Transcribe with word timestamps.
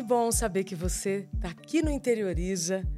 Que 0.00 0.06
bom 0.06 0.32
saber 0.32 0.64
que 0.64 0.74
você 0.74 1.28
está 1.34 1.50
aqui 1.50 1.82
no 1.82 1.90
Interioriza, 1.90 2.88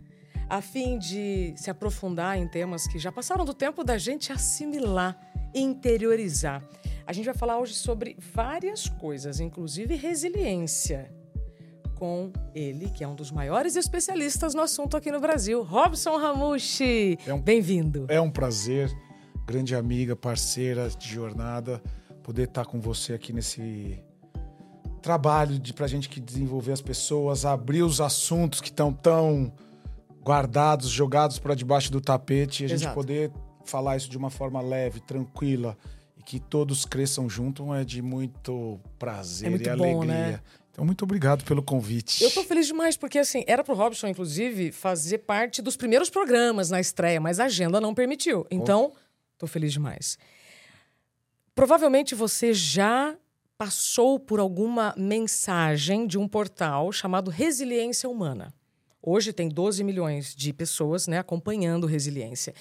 a 0.48 0.62
fim 0.62 1.00
de 1.00 1.52
se 1.56 1.68
aprofundar 1.68 2.38
em 2.38 2.46
temas 2.46 2.86
que 2.86 2.96
já 2.96 3.10
passaram 3.10 3.44
do 3.44 3.52
tempo 3.52 3.82
da 3.82 3.98
gente 3.98 4.30
assimilar 4.30 5.18
e 5.52 5.60
interiorizar. 5.60 6.62
A 7.04 7.12
gente 7.12 7.24
vai 7.24 7.34
falar 7.34 7.58
hoje 7.58 7.74
sobre 7.74 8.16
várias 8.32 8.88
coisas, 8.88 9.40
inclusive 9.40 9.96
resiliência, 9.96 11.12
com 11.96 12.32
ele, 12.54 12.88
que 12.88 13.02
é 13.02 13.08
um 13.08 13.16
dos 13.16 13.32
maiores 13.32 13.74
especialistas 13.74 14.54
no 14.54 14.62
assunto 14.62 14.96
aqui 14.96 15.10
no 15.10 15.18
Brasil, 15.18 15.60
Robson 15.60 16.16
Ramushi. 16.16 17.18
É 17.26 17.34
um, 17.34 17.42
Bem-vindo. 17.42 18.06
É 18.08 18.20
um 18.20 18.30
prazer, 18.30 18.88
grande 19.44 19.74
amiga, 19.74 20.14
parceira 20.14 20.88
de 20.88 21.08
jornada, 21.08 21.82
poder 22.22 22.44
estar 22.44 22.64
com 22.64 22.80
você 22.80 23.12
aqui 23.12 23.32
nesse 23.32 24.00
trabalho 25.02 25.58
de 25.58 25.74
pra 25.74 25.86
gente 25.86 26.08
que 26.08 26.20
desenvolver 26.20 26.72
as 26.72 26.80
pessoas, 26.80 27.44
abrir 27.44 27.82
os 27.82 28.00
assuntos 28.00 28.60
que 28.60 28.68
estão 28.68 28.92
tão 28.92 29.52
guardados, 30.22 30.88
jogados 30.88 31.38
para 31.38 31.54
debaixo 31.54 31.90
do 31.90 32.00
tapete 32.00 32.62
e 32.62 32.66
a 32.66 32.66
Exato. 32.66 32.82
gente 32.82 32.94
poder 32.94 33.32
falar 33.64 33.96
isso 33.96 34.08
de 34.08 34.16
uma 34.16 34.30
forma 34.30 34.60
leve, 34.60 35.00
tranquila 35.00 35.76
e 36.16 36.22
que 36.22 36.38
todos 36.38 36.84
cresçam 36.84 37.28
juntos 37.28 37.66
é 37.74 37.84
de 37.84 38.00
muito 38.00 38.80
prazer 38.98 39.48
é 39.48 39.50
muito 39.50 39.68
e 39.68 39.76
bom, 39.76 39.84
alegria. 39.84 40.14
Né? 40.14 40.40
Então, 40.70 40.86
muito 40.86 41.02
obrigado 41.02 41.44
pelo 41.44 41.62
convite. 41.62 42.24
Eu 42.24 42.30
tô 42.30 42.42
feliz 42.44 42.66
demais, 42.66 42.96
porque 42.96 43.18
assim, 43.18 43.44
era 43.46 43.62
pro 43.62 43.74
Robson, 43.74 44.06
inclusive, 44.06 44.72
fazer 44.72 45.18
parte 45.18 45.60
dos 45.60 45.76
primeiros 45.76 46.08
programas 46.08 46.70
na 46.70 46.80
estreia, 46.80 47.20
mas 47.20 47.38
a 47.38 47.44
agenda 47.44 47.78
não 47.78 47.92
permitiu. 47.92 48.46
Então, 48.50 48.92
tô 49.36 49.46
feliz 49.46 49.72
demais. 49.72 50.16
Provavelmente 51.54 52.14
você 52.14 52.54
já 52.54 53.14
passou 53.62 54.18
por 54.18 54.40
alguma 54.40 54.92
mensagem 54.98 56.04
de 56.04 56.18
um 56.18 56.26
portal 56.26 56.90
chamado 56.90 57.30
Resiliência 57.30 58.10
Humana. 58.10 58.52
Hoje 59.00 59.32
tem 59.32 59.48
12 59.48 59.84
milhões 59.84 60.34
de 60.34 60.52
pessoas 60.52 61.06
né, 61.06 61.18
acompanhando 61.18 61.86
resiliência. 61.86 62.52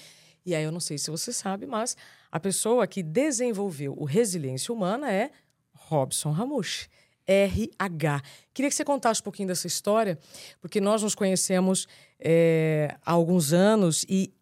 E 0.46 0.54
aí 0.54 0.62
eu 0.62 0.70
não 0.70 0.78
sei 0.78 0.98
se 0.98 1.10
você 1.10 1.32
sabe, 1.32 1.66
mas 1.66 1.96
a 2.30 2.38
pessoa 2.38 2.86
que 2.86 3.02
desenvolveu 3.02 3.96
o 3.98 4.04
Resiliência 4.04 4.72
Humana 4.72 5.12
é 5.12 5.32
Robson 5.72 6.30
Ramush. 6.30 6.88
RH. 7.26 8.22
Queria 8.54 8.68
que 8.68 8.74
você 8.76 8.84
contasse 8.84 9.20
um 9.22 9.24
pouquinho 9.24 9.48
dessa 9.48 9.66
história, 9.66 10.16
porque 10.60 10.80
nós 10.80 11.02
nos 11.02 11.16
conhecemos 11.16 11.88
é, 12.20 12.96
há 13.04 13.10
alguns 13.10 13.52
anos 13.52 14.06
e 14.08 14.32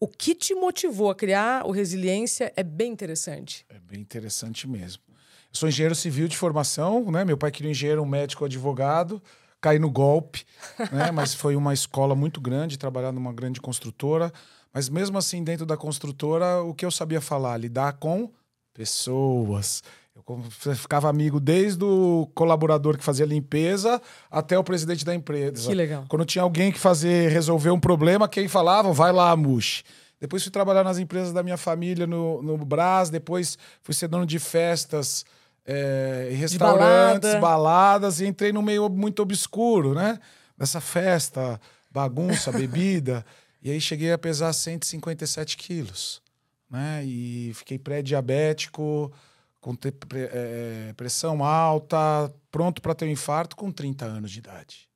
o 0.00 0.08
que 0.08 0.34
te 0.34 0.54
motivou 0.54 1.10
a 1.10 1.14
criar 1.14 1.66
o 1.66 1.72
Resiliência 1.72 2.50
é 2.56 2.62
bem 2.62 2.90
interessante. 2.90 3.66
É 3.68 3.78
bem 3.78 4.00
interessante 4.00 4.66
mesmo. 4.66 5.11
Sou 5.52 5.68
engenheiro 5.68 5.94
civil 5.94 6.26
de 6.26 6.36
formação, 6.36 7.10
né? 7.10 7.24
Meu 7.24 7.36
pai 7.36 7.50
queria 7.50 7.68
um 7.68 7.72
engenheiro, 7.72 8.02
um 8.02 8.06
médico, 8.06 8.44
um 8.44 8.46
advogado. 8.46 9.22
Caí 9.60 9.78
no 9.78 9.90
golpe, 9.90 10.44
né? 10.90 11.10
Mas 11.14 11.34
foi 11.34 11.54
uma 11.54 11.72
escola 11.72 12.16
muito 12.16 12.40
grande, 12.40 12.78
trabalhar 12.78 13.12
numa 13.12 13.32
grande 13.32 13.60
construtora. 13.60 14.32
Mas 14.72 14.88
mesmo 14.88 15.18
assim, 15.18 15.44
dentro 15.44 15.66
da 15.66 15.76
construtora, 15.76 16.62
o 16.62 16.74
que 16.74 16.84
eu 16.84 16.90
sabia 16.90 17.20
falar? 17.20 17.58
Lidar 17.58 17.92
com 17.92 18.30
pessoas. 18.74 19.82
Eu 20.16 20.74
ficava 20.74 21.08
amigo 21.08 21.38
desde 21.38 21.84
o 21.84 22.28
colaborador 22.34 22.96
que 22.96 23.04
fazia 23.04 23.26
limpeza 23.26 24.00
até 24.30 24.58
o 24.58 24.64
presidente 24.64 25.04
da 25.04 25.14
empresa. 25.14 25.68
Que 25.68 25.74
legal. 25.74 26.04
Quando 26.08 26.24
tinha 26.24 26.42
alguém 26.42 26.72
que 26.72 26.78
fazer 26.78 27.30
resolver 27.30 27.70
um 27.70 27.80
problema, 27.80 28.28
quem 28.28 28.48
falava, 28.48 28.92
vai 28.92 29.12
lá, 29.12 29.34
Mush. 29.36 29.84
Depois 30.20 30.42
fui 30.42 30.52
trabalhar 30.52 30.84
nas 30.84 30.98
empresas 30.98 31.32
da 31.32 31.42
minha 31.42 31.56
família 31.56 32.06
no, 32.06 32.42
no 32.42 32.56
Brás, 32.58 33.10
depois 33.10 33.58
fui 33.82 33.94
ser 33.94 34.08
dono 34.08 34.24
de 34.24 34.38
festas 34.38 35.24
é, 35.64 36.30
restaurantes, 36.34 37.30
balada. 37.34 37.40
baladas, 37.40 38.20
e 38.20 38.26
entrei 38.26 38.52
no 38.52 38.62
meio 38.62 38.88
muito 38.88 39.22
obscuro, 39.22 39.94
né? 39.94 40.18
Dessa 40.56 40.80
festa, 40.80 41.60
bagunça, 41.90 42.50
bebida. 42.52 43.24
E 43.62 43.70
aí 43.70 43.80
cheguei 43.80 44.12
a 44.12 44.18
pesar 44.18 44.52
157 44.52 45.56
quilos, 45.56 46.20
né? 46.70 47.04
E 47.04 47.52
fiquei 47.54 47.78
pré-diabético, 47.78 49.12
com 49.60 49.76
é, 50.14 50.92
pressão 50.96 51.44
alta, 51.44 52.34
pronto 52.50 52.82
para 52.82 52.94
ter 52.94 53.04
um 53.04 53.10
infarto 53.10 53.54
com 53.54 53.70
30 53.70 54.04
anos 54.04 54.32
de 54.32 54.40
idade. 54.40 54.88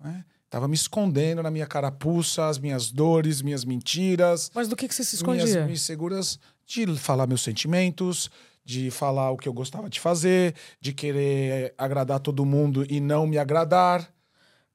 Né? 0.00 0.24
Tava 0.48 0.66
me 0.66 0.74
escondendo 0.74 1.42
na 1.42 1.50
minha 1.50 1.66
carapuça, 1.66 2.46
as 2.46 2.58
minhas 2.58 2.90
dores, 2.90 3.42
minhas 3.42 3.66
mentiras. 3.66 4.50
Mas 4.54 4.68
do 4.68 4.74
que, 4.74 4.88
que 4.88 4.94
você 4.94 5.04
se 5.04 5.16
escondia? 5.16 5.44
Minhas 5.44 5.82
inseguras 5.82 6.40
de 6.66 6.86
falar 6.96 7.26
meus 7.26 7.42
sentimentos, 7.42 8.30
de 8.68 8.90
falar 8.90 9.30
o 9.30 9.38
que 9.38 9.48
eu 9.48 9.52
gostava 9.54 9.88
de 9.88 9.98
fazer, 9.98 10.54
de 10.78 10.92
querer 10.92 11.72
agradar 11.78 12.20
todo 12.20 12.44
mundo 12.44 12.84
e 12.90 13.00
não 13.00 13.26
me 13.26 13.38
agradar. 13.38 14.12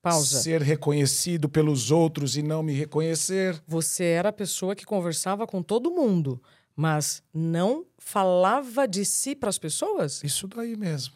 Pausa. 0.01 0.41
Ser 0.41 0.63
reconhecido 0.63 1.47
pelos 1.47 1.91
outros 1.91 2.35
e 2.35 2.41
não 2.41 2.63
me 2.63 2.73
reconhecer. 2.73 3.61
Você 3.67 4.03
era 4.03 4.29
a 4.29 4.33
pessoa 4.33 4.75
que 4.75 4.83
conversava 4.83 5.45
com 5.45 5.61
todo 5.61 5.91
mundo, 5.91 6.41
mas 6.75 7.21
não 7.31 7.85
falava 7.99 8.87
de 8.87 9.05
si 9.05 9.35
para 9.35 9.49
as 9.49 9.59
pessoas? 9.59 10.23
Isso 10.23 10.47
daí 10.47 10.75
mesmo. 10.75 11.13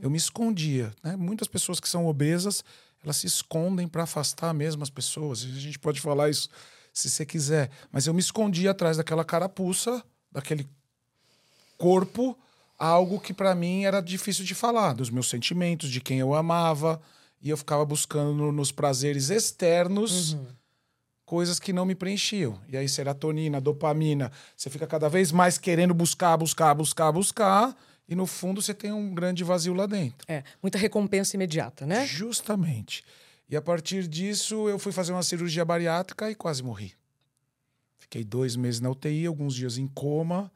Eu 0.00 0.08
me 0.08 0.16
escondia. 0.16 0.94
Né? 1.04 1.16
Muitas 1.16 1.48
pessoas 1.48 1.78
que 1.78 1.88
são 1.88 2.06
obesas, 2.06 2.64
elas 3.04 3.18
se 3.18 3.26
escondem 3.26 3.86
para 3.86 4.04
afastar 4.04 4.54
mesmo 4.54 4.82
as 4.82 4.90
pessoas. 4.90 5.44
A 5.44 5.60
gente 5.60 5.78
pode 5.78 6.00
falar 6.00 6.30
isso 6.30 6.48
se 6.94 7.10
você 7.10 7.26
quiser. 7.26 7.70
Mas 7.92 8.06
eu 8.06 8.14
me 8.14 8.20
escondia 8.20 8.70
atrás 8.70 8.96
daquela 8.96 9.22
carapuça, 9.22 10.02
daquele 10.32 10.66
corpo 11.76 12.36
algo 12.78 13.20
que 13.20 13.32
para 13.32 13.54
mim 13.54 13.84
era 13.84 14.00
difícil 14.00 14.44
de 14.44 14.54
falar, 14.54 14.92
dos 14.92 15.10
meus 15.10 15.28
sentimentos, 15.28 15.90
de 15.90 16.00
quem 16.00 16.18
eu 16.18 16.34
amava, 16.34 17.00
e 17.40 17.50
eu 17.50 17.56
ficava 17.56 17.84
buscando 17.84 18.34
no, 18.34 18.52
nos 18.52 18.70
prazeres 18.70 19.30
externos 19.30 20.34
uhum. 20.34 20.46
coisas 21.24 21.58
que 21.58 21.72
não 21.72 21.84
me 21.84 21.94
preenchiam. 21.94 22.60
E 22.68 22.76
aí 22.76 22.88
serotonina, 22.88 23.60
dopamina, 23.60 24.30
você 24.56 24.68
fica 24.68 24.86
cada 24.86 25.08
vez 25.08 25.32
mais 25.32 25.58
querendo 25.58 25.94
buscar, 25.94 26.36
buscar, 26.36 26.74
buscar, 26.74 27.12
buscar, 27.12 27.76
e 28.08 28.14
no 28.14 28.26
fundo 28.26 28.62
você 28.62 28.74
tem 28.74 28.92
um 28.92 29.14
grande 29.14 29.42
vazio 29.42 29.74
lá 29.74 29.86
dentro. 29.86 30.26
É, 30.28 30.44
muita 30.62 30.78
recompensa 30.78 31.36
imediata, 31.36 31.86
né? 31.86 32.06
Justamente. 32.06 33.04
E 33.48 33.56
a 33.56 33.62
partir 33.62 34.06
disso 34.06 34.68
eu 34.68 34.78
fui 34.78 34.92
fazer 34.92 35.12
uma 35.12 35.22
cirurgia 35.22 35.64
bariátrica 35.64 36.30
e 36.30 36.34
quase 36.34 36.62
morri. 36.62 36.94
Fiquei 37.98 38.22
dois 38.22 38.54
meses 38.54 38.80
na 38.80 38.90
UTI, 38.90 39.26
alguns 39.26 39.54
dias 39.54 39.78
em 39.78 39.88
coma. 39.88 40.50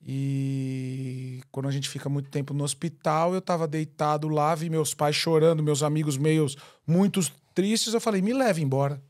E 0.00 1.42
quando 1.50 1.68
a 1.68 1.72
gente 1.72 1.88
fica 1.88 2.08
muito 2.08 2.30
tempo 2.30 2.54
no 2.54 2.64
hospital, 2.64 3.32
eu 3.32 3.40
estava 3.40 3.66
deitado 3.66 4.28
lá, 4.28 4.54
vi 4.54 4.70
meus 4.70 4.94
pais 4.94 5.16
chorando, 5.16 5.62
meus 5.62 5.82
amigos 5.82 6.16
meios 6.16 6.56
muito 6.86 7.20
tristes. 7.54 7.94
Eu 7.94 8.00
falei: 8.00 8.22
me 8.22 8.32
leve 8.32 8.62
embora. 8.62 9.02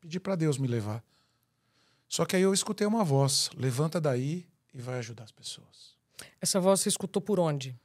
Pedi 0.00 0.18
para 0.18 0.34
Deus 0.34 0.58
me 0.58 0.66
levar. 0.66 1.04
Só 2.08 2.24
que 2.24 2.36
aí 2.36 2.42
eu 2.42 2.54
escutei 2.54 2.86
uma 2.86 3.04
voz: 3.04 3.50
levanta 3.56 4.00
daí 4.00 4.46
e 4.74 4.80
vai 4.80 4.98
ajudar 4.98 5.24
as 5.24 5.32
pessoas. 5.32 5.92
Essa 6.40 6.60
voz 6.60 6.80
você 6.80 6.88
escutou 6.88 7.20
por 7.20 7.38
onde? 7.38 7.78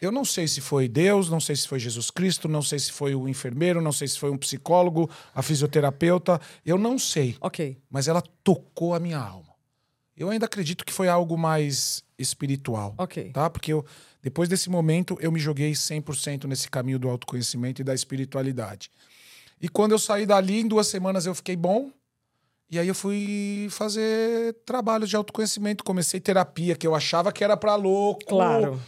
Eu 0.00 0.12
não 0.12 0.24
sei 0.24 0.46
se 0.46 0.60
foi 0.60 0.86
Deus, 0.86 1.30
não 1.30 1.40
sei 1.40 1.56
se 1.56 1.66
foi 1.66 1.78
Jesus 1.78 2.10
Cristo, 2.10 2.46
não 2.46 2.60
sei 2.60 2.78
se 2.78 2.92
foi 2.92 3.14
o 3.14 3.26
enfermeiro, 3.26 3.80
não 3.80 3.92
sei 3.92 4.06
se 4.06 4.18
foi 4.18 4.30
um 4.30 4.36
psicólogo, 4.36 5.10
a 5.34 5.42
fisioterapeuta. 5.42 6.40
Eu 6.64 6.76
não 6.76 6.98
sei. 6.98 7.36
Ok. 7.40 7.80
Mas 7.88 8.06
ela 8.06 8.20
tocou 8.42 8.92
a 8.94 9.00
minha 9.00 9.18
alma. 9.18 9.53
Eu 10.16 10.30
ainda 10.30 10.46
acredito 10.46 10.84
que 10.84 10.92
foi 10.92 11.08
algo 11.08 11.36
mais 11.36 12.04
espiritual. 12.18 12.94
Ok. 12.96 13.30
Tá? 13.32 13.50
Porque 13.50 13.72
eu, 13.72 13.84
depois 14.22 14.48
desse 14.48 14.70
momento 14.70 15.16
eu 15.20 15.32
me 15.32 15.40
joguei 15.40 15.72
100% 15.72 16.44
nesse 16.44 16.70
caminho 16.70 16.98
do 16.98 17.08
autoconhecimento 17.08 17.80
e 17.80 17.84
da 17.84 17.94
espiritualidade. 17.94 18.90
E 19.60 19.68
quando 19.68 19.92
eu 19.92 19.98
saí 19.98 20.26
dali, 20.26 20.60
em 20.60 20.68
duas 20.68 20.86
semanas 20.86 21.26
eu 21.26 21.34
fiquei 21.34 21.56
bom. 21.56 21.90
E 22.70 22.78
aí 22.78 22.88
eu 22.88 22.94
fui 22.94 23.68
fazer 23.70 24.54
trabalhos 24.64 25.08
de 25.08 25.16
autoconhecimento. 25.16 25.84
Comecei 25.84 26.20
terapia, 26.20 26.74
que 26.74 26.86
eu 26.86 26.94
achava 26.94 27.32
que 27.32 27.44
era 27.44 27.56
para 27.56 27.74
louco. 27.74 28.24
Claro. 28.26 28.80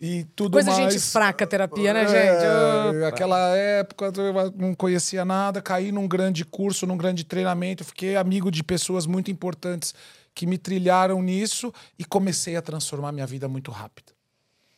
E 0.00 0.24
tudo 0.36 0.52
Coisa 0.52 0.70
mais. 0.70 0.92
gente 0.92 1.04
fraca 1.04 1.44
terapia, 1.44 1.92
né, 1.92 2.04
é, 2.04 2.08
gente? 2.08 3.04
Aquela 3.04 3.56
época 3.56 4.12
eu 4.16 4.52
não 4.56 4.72
conhecia 4.72 5.24
nada, 5.24 5.60
caí 5.60 5.90
num 5.90 6.06
grande 6.06 6.44
curso, 6.44 6.86
num 6.86 6.96
grande 6.96 7.24
treinamento, 7.24 7.84
fiquei 7.84 8.14
amigo 8.14 8.48
de 8.48 8.62
pessoas 8.62 9.06
muito 9.06 9.28
importantes 9.28 9.92
que 10.38 10.46
me 10.46 10.56
trilharam 10.56 11.20
nisso 11.20 11.74
e 11.98 12.04
comecei 12.04 12.54
a 12.54 12.62
transformar 12.62 13.10
minha 13.10 13.26
vida 13.26 13.48
muito 13.48 13.72
rápido. 13.72 14.12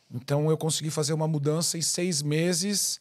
Então 0.09 0.49
eu 0.49 0.57
consegui 0.57 0.89
fazer 0.89 1.13
uma 1.13 1.27
mudança 1.27 1.77
em 1.77 1.83
seis 1.83 2.23
meses 2.23 2.99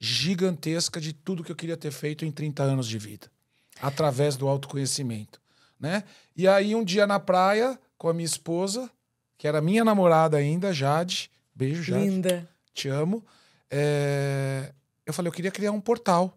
gigantesca 0.00 1.02
de 1.02 1.12
tudo 1.12 1.44
que 1.44 1.52
eu 1.52 1.56
queria 1.56 1.76
ter 1.76 1.90
feito 1.90 2.24
em 2.24 2.30
30 2.30 2.62
anos 2.62 2.88
de 2.88 2.96
vida, 2.98 3.30
através 3.82 4.38
do 4.38 4.48
autoconhecimento. 4.48 5.38
Né? 5.78 6.02
E 6.34 6.48
aí, 6.48 6.74
um 6.74 6.82
dia 6.82 7.06
na 7.06 7.20
praia, 7.20 7.78
com 7.98 8.08
a 8.08 8.14
minha 8.14 8.24
esposa, 8.24 8.90
que 9.36 9.46
era 9.46 9.60
minha 9.60 9.84
namorada 9.84 10.38
ainda, 10.38 10.72
Jade, 10.72 11.30
beijo, 11.54 11.82
Jade. 11.82 12.08
Linda. 12.08 12.48
Te 12.72 12.88
amo. 12.88 13.22
É... 13.70 14.72
Eu 15.04 15.12
falei, 15.12 15.28
eu 15.28 15.34
queria 15.34 15.50
criar 15.50 15.72
um 15.72 15.80
portal 15.80 16.34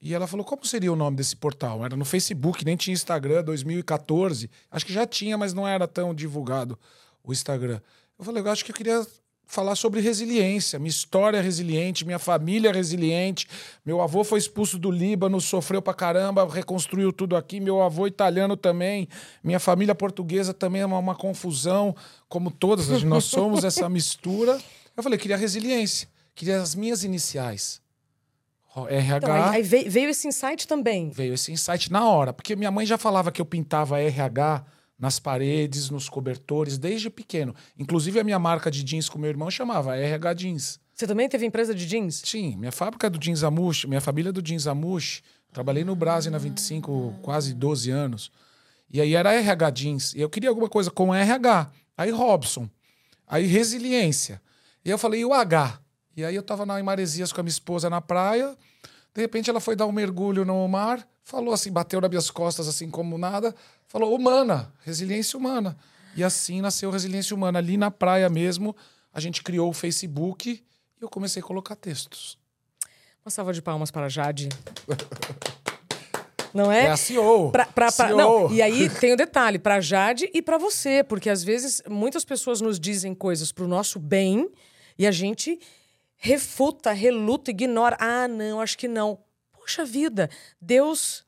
e 0.00 0.14
ela 0.14 0.26
falou: 0.26 0.44
como 0.44 0.64
seria 0.64 0.92
o 0.92 0.96
nome 0.96 1.16
desse 1.16 1.36
portal? 1.36 1.84
Era 1.84 1.96
no 1.96 2.04
Facebook, 2.04 2.64
nem 2.64 2.76
tinha 2.76 2.94
Instagram, 2.94 3.42
2014. 3.42 4.50
Acho 4.70 4.86
que 4.86 4.92
já 4.92 5.06
tinha, 5.06 5.36
mas 5.38 5.54
não 5.54 5.66
era 5.66 5.88
tão 5.88 6.14
divulgado 6.14 6.78
o 7.24 7.32
Instagram. 7.32 7.80
Eu 8.18 8.24
falei: 8.24 8.42
eu 8.42 8.50
acho 8.50 8.64
que 8.64 8.70
eu 8.70 8.76
queria 8.76 9.06
falar 9.46 9.76
sobre 9.76 10.00
resiliência. 10.00 10.78
Minha 10.78 10.90
história 10.90 11.40
resiliente, 11.40 12.04
minha 12.04 12.18
família 12.18 12.72
resiliente. 12.72 13.48
Meu 13.84 14.02
avô 14.02 14.24
foi 14.24 14.38
expulso 14.38 14.78
do 14.78 14.90
Líbano, 14.90 15.40
sofreu 15.40 15.80
pra 15.80 15.94
caramba, 15.94 16.46
reconstruiu 16.46 17.12
tudo 17.12 17.36
aqui. 17.36 17.60
Meu 17.60 17.80
avô 17.80 18.06
italiano 18.06 18.56
também. 18.56 19.08
Minha 19.42 19.60
família 19.60 19.94
portuguesa 19.94 20.52
também 20.52 20.82
é 20.82 20.86
uma, 20.86 20.98
uma 20.98 21.14
confusão, 21.14 21.94
como 22.28 22.50
todas. 22.50 23.02
Nós 23.04 23.24
somos 23.24 23.64
essa 23.64 23.88
mistura. 23.88 24.58
Eu 24.96 25.02
falei, 25.02 25.18
queria 25.18 25.36
resiliência, 25.36 26.08
queria 26.34 26.60
as 26.60 26.74
minhas 26.74 27.04
iniciais. 27.04 27.80
RH. 28.88 29.16
Então, 29.16 29.32
aí, 29.32 29.56
aí 29.56 29.62
veio, 29.62 29.90
veio 29.90 30.10
esse 30.10 30.28
insight 30.28 30.68
também. 30.68 31.10
Veio 31.10 31.34
esse 31.34 31.50
insight 31.50 31.90
na 31.90 32.06
hora, 32.08 32.32
porque 32.32 32.54
minha 32.54 32.70
mãe 32.70 32.84
já 32.84 32.98
falava 32.98 33.32
que 33.32 33.40
eu 33.40 33.46
pintava 33.46 34.00
RH 34.00 34.64
nas 34.98 35.18
paredes, 35.18 35.90
nos 35.90 36.08
cobertores, 36.08 36.78
desde 36.78 37.10
pequeno. 37.10 37.54
Inclusive, 37.78 38.20
a 38.20 38.24
minha 38.24 38.38
marca 38.38 38.70
de 38.70 38.82
jeans 38.82 39.08
com 39.08 39.18
meu 39.18 39.30
irmão 39.30 39.50
chamava 39.50 39.96
RH 39.96 40.34
Jeans. 40.34 40.80
Você 40.94 41.06
também 41.06 41.28
teve 41.28 41.44
empresa 41.44 41.74
de 41.74 41.86
jeans? 41.86 42.22
Sim, 42.24 42.56
minha 42.56 42.72
fábrica 42.72 43.06
é 43.06 43.10
do 43.10 43.18
Jeans 43.18 43.44
Amush, 43.44 43.84
minha 43.84 44.00
família 44.00 44.30
é 44.30 44.32
do 44.32 44.40
Jeans 44.40 44.66
Amush. 44.66 45.22
Trabalhei 45.52 45.84
no 45.84 45.94
Brasil 45.94 46.32
na 46.32 46.38
25, 46.38 47.18
quase 47.22 47.52
12 47.54 47.90
anos. 47.90 48.32
E 48.90 49.00
aí 49.00 49.14
era 49.14 49.34
RH 49.34 49.70
Jeans. 49.70 50.14
E 50.14 50.20
eu 50.20 50.30
queria 50.30 50.48
alguma 50.48 50.68
coisa 50.68 50.90
com 50.90 51.14
RH. 51.14 51.70
Aí 51.96 52.10
Robson. 52.10 52.68
Aí 53.26 53.46
resiliência. 53.46 54.40
E 54.84 54.90
eu 54.90 54.96
falei, 54.96 55.20
e 55.20 55.24
o 55.24 55.34
H? 55.34 55.80
E 56.16 56.24
aí 56.24 56.34
eu 56.34 56.42
tava 56.42 56.64
na, 56.64 56.80
em 56.80 56.82
Maresias 56.82 57.32
com 57.32 57.40
a 57.40 57.42
minha 57.42 57.50
esposa 57.50 57.90
na 57.90 58.00
praia. 58.00 58.56
De 59.14 59.20
repente 59.20 59.50
ela 59.50 59.60
foi 59.60 59.76
dar 59.76 59.86
um 59.86 59.92
mergulho 59.92 60.44
no 60.44 60.66
mar, 60.66 61.06
falou 61.22 61.52
assim, 61.52 61.70
bateu 61.70 62.00
nas 62.00 62.10
minhas 62.10 62.30
costas 62.30 62.68
assim 62.68 62.90
como 62.90 63.18
nada, 63.18 63.54
falou 63.86 64.14
humana, 64.14 64.72
resiliência 64.84 65.38
humana. 65.38 65.76
E 66.16 66.24
assim 66.24 66.62
nasceu 66.62 66.90
Resiliência 66.90 67.36
Humana. 67.36 67.58
Ali 67.58 67.76
na 67.76 67.90
praia 67.90 68.30
mesmo, 68.30 68.74
a 69.12 69.20
gente 69.20 69.42
criou 69.42 69.68
o 69.68 69.74
Facebook 69.74 70.50
e 70.50 70.64
eu 70.98 71.10
comecei 71.10 71.42
a 71.42 71.44
colocar 71.44 71.76
textos. 71.76 72.38
Uma 73.22 73.30
salva 73.30 73.52
de 73.52 73.60
palmas 73.60 73.90
para 73.90 74.06
a 74.06 74.08
Jade. 74.08 74.48
Não 76.54 76.72
é? 76.72 76.86
É 76.86 76.90
a 76.90 76.96
CEO. 76.96 77.50
Pra, 77.50 77.66
pra, 77.66 77.92
pra- 77.92 78.08
CEO. 78.08 78.16
não, 78.16 78.50
e 78.50 78.62
aí 78.62 78.88
tem 78.88 79.12
o 79.12 79.16
detalhe, 79.16 79.58
para 79.58 79.78
Jade 79.78 80.30
e 80.32 80.40
para 80.40 80.56
você, 80.56 81.04
porque 81.04 81.28
às 81.28 81.44
vezes 81.44 81.82
muitas 81.86 82.24
pessoas 82.24 82.62
nos 82.62 82.80
dizem 82.80 83.14
coisas 83.14 83.52
pro 83.52 83.68
nosso 83.68 83.98
bem 83.98 84.48
e 84.98 85.06
a 85.06 85.10
gente 85.10 85.60
refuta, 86.16 86.92
reluta, 86.92 87.50
ignora. 87.50 87.96
Ah, 88.00 88.26
não, 88.28 88.60
acho 88.60 88.76
que 88.76 88.88
não. 88.88 89.18
Poxa 89.52 89.84
vida, 89.84 90.30
Deus 90.60 91.24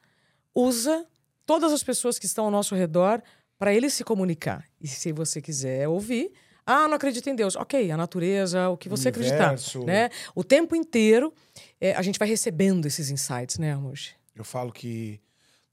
usa 0.55 1.07
todas 1.47 1.73
as 1.73 1.83
pessoas 1.83 2.19
que 2.19 2.27
estão 2.27 2.47
ao 2.47 2.51
nosso 2.51 2.75
redor 2.75 3.23
para 3.59 3.75
ele 3.75 3.91
se 3.91 4.05
comunicar. 4.05 4.65
E 4.81 4.87
se 4.87 5.13
você 5.13 5.41
quiser 5.41 5.89
ouvir, 5.89 6.33
ah, 6.65 6.87
não 6.87 6.95
acredito 6.95 7.29
em 7.29 7.35
Deus. 7.35 7.57
Ok, 7.57 7.91
a 7.91 7.97
natureza, 7.97 8.69
o 8.69 8.77
que 8.77 8.89
você 8.89 9.09
Universo. 9.09 9.79
acreditar. 9.79 9.87
Né? 9.87 10.11
O 10.35 10.45
tempo 10.45 10.77
inteiro 10.77 11.33
eh, 11.81 11.95
a 11.95 12.03
gente 12.03 12.19
vai 12.19 12.29
recebendo 12.29 12.87
esses 12.87 13.11
insights, 13.11 13.59
né, 13.59 13.73
Amush? 13.73 14.15
Eu 14.35 14.45
falo 14.45 14.71
que 14.71 15.21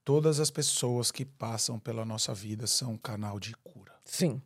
todas 0.03 0.39
as 0.39 0.49
pessoas 0.49 1.11
que 1.11 1.25
passam 1.25 1.77
pela 1.77 2.05
nossa 2.05 2.33
vida 2.33 2.65
são 2.65 2.93
um 2.93 2.97
canal 2.97 3.39
de 3.39 3.53
cura. 3.57 3.93
Sim. 4.05 4.41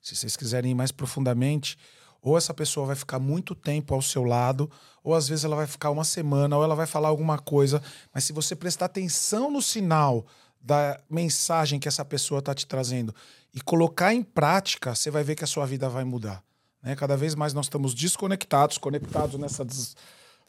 Se 0.00 0.16
vocês 0.16 0.36
quiserem 0.36 0.70
ir 0.70 0.74
mais 0.74 0.90
profundamente, 0.90 1.76
ou 2.22 2.38
essa 2.38 2.54
pessoa 2.54 2.86
vai 2.86 2.96
ficar 2.96 3.18
muito 3.18 3.54
tempo 3.54 3.92
ao 3.94 4.00
seu 4.00 4.22
lado, 4.22 4.70
ou 5.02 5.12
às 5.14 5.28
vezes 5.28 5.44
ela 5.44 5.56
vai 5.56 5.66
ficar 5.66 5.90
uma 5.90 6.04
semana, 6.04 6.56
ou 6.56 6.62
ela 6.62 6.76
vai 6.76 6.86
falar 6.86 7.08
alguma 7.08 7.36
coisa. 7.38 7.82
Mas 8.14 8.22
se 8.24 8.32
você 8.32 8.54
prestar 8.54 8.84
atenção 8.86 9.50
no 9.50 9.60
sinal 9.60 10.24
da 10.60 11.00
mensagem 11.10 11.80
que 11.80 11.88
essa 11.88 12.04
pessoa 12.04 12.38
está 12.38 12.54
te 12.54 12.64
trazendo 12.66 13.12
e 13.52 13.60
colocar 13.60 14.14
em 14.14 14.22
prática, 14.22 14.94
você 14.94 15.10
vai 15.10 15.24
ver 15.24 15.34
que 15.34 15.42
a 15.42 15.46
sua 15.48 15.66
vida 15.66 15.88
vai 15.88 16.04
mudar. 16.04 16.42
Né? 16.80 16.94
Cada 16.94 17.16
vez 17.16 17.34
mais 17.34 17.52
nós 17.52 17.66
estamos 17.66 17.92
desconectados, 17.94 18.78
conectados 18.78 19.38
nessa. 19.38 19.64
des- 19.64 19.96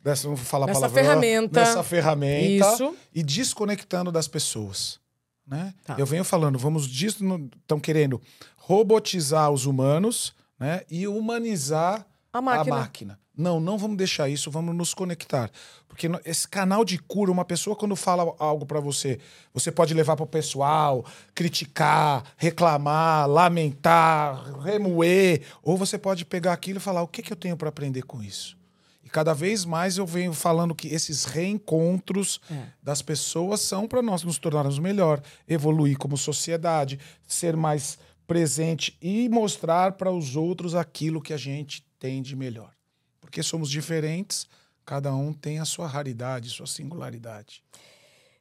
Dessa, 0.03 0.27
não 0.27 0.35
vou 0.35 0.45
falar 0.45 0.65
Nessa 0.67 0.81
palavra, 0.81 1.01
ferramenta. 1.01 1.59
Nessa 1.61 1.81
ferramenta. 1.81 2.73
Isso. 2.73 2.93
E 3.15 3.23
desconectando 3.23 4.11
das 4.11 4.27
pessoas. 4.27 4.99
Né? 5.47 5.73
Tá. 5.85 5.95
Eu 5.97 6.05
venho 6.05 6.25
falando, 6.25 6.59
vamos 6.59 6.85
estão 6.87 7.79
querendo 7.79 8.21
robotizar 8.57 9.49
os 9.49 9.65
humanos 9.65 10.33
né? 10.59 10.81
e 10.89 11.07
humanizar 11.07 12.05
A 12.31 12.41
máquina. 12.41 12.75
a 12.75 12.79
máquina. 12.79 13.19
Não, 13.35 13.59
não 13.59 13.79
vamos 13.79 13.97
deixar 13.97 14.29
isso, 14.29 14.51
vamos 14.51 14.75
nos 14.75 14.93
conectar. 14.93 15.49
Porque 15.87 16.07
esse 16.23 16.47
canal 16.47 16.85
de 16.85 16.99
cura, 16.99 17.31
uma 17.31 17.43
pessoa 17.43 17.75
quando 17.75 17.95
fala 17.95 18.35
algo 18.37 18.63
pra 18.63 18.79
você, 18.79 19.19
você 19.51 19.71
pode 19.71 19.91
levar 19.95 20.15
pro 20.15 20.27
pessoal, 20.27 21.03
criticar, 21.33 22.23
reclamar, 22.37 23.27
lamentar, 23.27 24.59
remoer, 24.61 25.41
ou 25.63 25.77
você 25.77 25.97
pode 25.97 26.25
pegar 26.25 26.53
aquilo 26.53 26.77
e 26.77 26.81
falar: 26.81 27.01
o 27.01 27.07
que, 27.07 27.21
que 27.23 27.33
eu 27.33 27.37
tenho 27.37 27.57
para 27.57 27.69
aprender 27.69 28.03
com 28.03 28.21
isso? 28.23 28.55
E 29.03 29.09
cada 29.09 29.33
vez 29.33 29.65
mais 29.65 29.97
eu 29.97 30.05
venho 30.05 30.31
falando 30.33 30.73
que 30.75 30.87
esses 30.87 31.25
reencontros 31.25 32.39
É. 32.51 32.65
das 32.81 33.01
pessoas 33.01 33.61
são 33.61 33.87
para 33.87 34.01
nós 34.01 34.23
nos 34.23 34.37
tornarmos 34.37 34.79
melhor, 34.79 35.21
evoluir 35.47 35.97
como 35.97 36.17
sociedade, 36.17 36.99
ser 37.27 37.55
mais 37.57 37.97
presente 38.27 38.97
e 39.01 39.27
mostrar 39.29 39.93
para 39.93 40.11
os 40.11 40.35
outros 40.35 40.75
aquilo 40.75 41.21
que 41.21 41.33
a 41.33 41.37
gente 41.37 41.85
tem 41.99 42.21
de 42.21 42.35
melhor. 42.35 42.73
Porque 43.19 43.43
somos 43.43 43.69
diferentes, 43.69 44.47
cada 44.85 45.13
um 45.15 45.33
tem 45.33 45.59
a 45.59 45.65
sua 45.65 45.87
raridade, 45.87 46.49
sua 46.49 46.67
singularidade. 46.67 47.63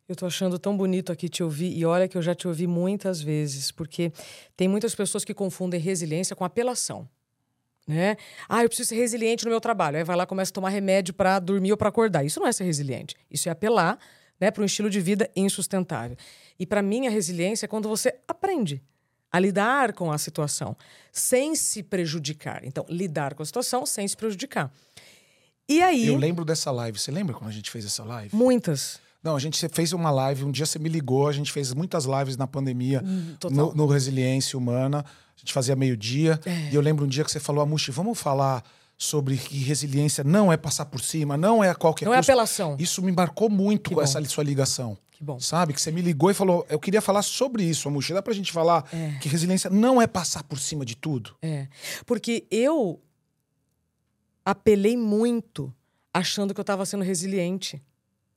Eu 0.09 0.17
tô 0.17 0.27
achando 0.27 0.59
tão 0.59 0.77
bonito 0.77 1.13
aqui 1.13 1.29
te 1.29 1.43
ouvir, 1.43 1.77
e 1.77 1.85
olha 1.85 2.09
que 2.09 2.19
eu 2.19 2.23
já 2.23 2.35
te 2.35 2.47
ouvi 2.47 2.67
muitas 2.67 3.21
vezes, 3.21 3.71
porque 3.71 4.13
tem 4.57 4.69
muitas 4.69 4.95
pessoas 4.95 5.25
que 5.25 5.33
confundem 5.33 5.81
resiliência 5.81 6.37
com 6.37 6.45
apelação. 6.45 7.09
Né? 7.87 8.17
Ah, 8.49 8.63
eu 8.63 8.69
preciso 8.69 8.91
ser 8.91 8.97
resiliente 8.97 9.45
no 9.45 9.51
meu 9.51 9.61
trabalho. 9.61 9.97
Aí 9.97 10.05
vai 10.05 10.17
lá 10.17 10.27
começa 10.27 10.51
a 10.51 10.55
tomar 10.55 10.69
remédio 10.69 11.15
para 11.15 11.39
dormir 11.39 11.73
ou 11.73 11.77
para 11.77 11.89
acordar. 11.89 12.25
Isso 12.25 12.39
não 12.39 12.47
é 12.47 12.53
ser 12.53 12.65
resiliente. 12.65 13.17
Isso 13.31 13.49
é 13.49 13.53
apelar 13.53 13.99
né, 14.41 14.51
para 14.51 14.63
um 14.63 14.67
estilo 14.67 14.89
de 14.89 15.01
vida 15.01 15.31
insustentável. 15.35 16.17
E 16.59 16.67
para 16.67 16.83
mim, 16.83 17.07
a 17.07 17.11
resiliência 17.11 17.67
é 17.67 17.69
quando 17.69 17.89
você 17.89 18.15
aprende 18.27 18.83
a 19.33 19.39
lidar 19.41 19.93
com 19.95 20.13
a 20.13 20.19
situação 20.19 20.77
sem 21.11 21.55
se 21.55 21.83
prejudicar. 21.83 22.61
Então, 22.65 22.85
lidar 22.89 23.35
com 23.35 23.43
a 23.43 23.47
situação 23.47 23.87
sem 23.87 24.07
se 24.07 24.17
prejudicar. 24.17 24.71
E 25.69 25.83
aí, 25.83 26.07
Eu 26.07 26.17
lembro 26.17 26.45
dessa 26.45 26.71
live. 26.71 26.99
Você 26.99 27.11
lembra 27.11 27.35
quando 27.35 27.49
a 27.51 27.53
gente 27.53 27.71
fez 27.71 27.85
essa 27.87 28.05
live? 28.05 28.35
muitas. 28.35 29.01
Não, 29.23 29.37
a 29.37 29.39
gente 29.39 29.69
fez 29.69 29.93
uma 29.93 30.11
live, 30.11 30.43
um 30.45 30.51
dia 30.51 30.67
você 30.67 30.81
me 30.81 30.89
ligou, 30.89 31.29
a 31.29 31.33
gente 31.33 31.53
fez 31.53 31.73
muitas 31.73 32.07
lives 32.07 32.37
na 32.37 32.45
pandemia, 32.49 33.01
Hum, 33.07 33.37
no, 33.51 33.73
no 33.73 33.87
Resiliência 33.87 34.59
Humana. 34.59 35.05
A 35.37 35.39
gente 35.39 35.53
fazia 35.53 35.77
meio-dia. 35.77 36.41
É. 36.45 36.71
E 36.73 36.75
eu 36.75 36.81
lembro 36.81 37.05
um 37.05 37.09
dia 37.09 37.23
que 37.25 37.31
você 37.31 37.39
falou, 37.39 37.63
Amushi, 37.63 37.93
vamos 37.93 38.19
falar 38.19 38.65
sobre 38.99 39.37
que 39.37 39.59
resiliência 39.59 40.25
não 40.25 40.53
é 40.53 40.57
passar 40.57 40.87
por 40.87 41.01
cima, 41.01 41.37
não 41.37 41.63
é 41.63 41.71
a 41.71 41.75
qualquer 41.75 42.05
Não 42.05 42.13
é 42.13 42.17
custo. 42.19 42.31
apelação. 42.33 42.77
Isso 42.81 43.01
me 43.01 43.13
marcou 43.13 43.49
muito 43.49 44.01
essa 44.01 44.23
sua 44.25 44.43
ligação. 44.45 44.99
Que 45.23 45.27
bom. 45.27 45.39
Sabe? 45.39 45.73
Que 45.73 45.81
você 45.81 45.93
me 45.93 46.03
ligou 46.03 46.33
e 46.33 46.35
falou, 46.35 46.67
eu 46.69 46.81
queria 46.81 47.01
falar 47.01 47.23
sobre 47.23 47.63
isso, 47.63 47.87
Amushi. 47.87 48.13
Dá 48.13 48.21
pra 48.21 48.35
gente 48.35 48.51
falar 48.51 48.85
É. 48.93 49.21
que 49.21 49.29
resiliência 49.29 49.71
não 49.71 50.03
é 50.03 50.07
passar 50.09 50.43
por 50.43 50.59
cima 50.59 50.85
de 50.85 50.97
tudo? 50.97 51.37
É. 51.41 51.69
Porque 52.05 52.45
eu 52.51 53.01
apelei 54.45 54.97
muito 54.97 55.73
achando 56.13 56.53
que 56.53 56.59
eu 56.59 56.63
estava 56.63 56.85
sendo 56.85 57.05
resiliente 57.05 57.81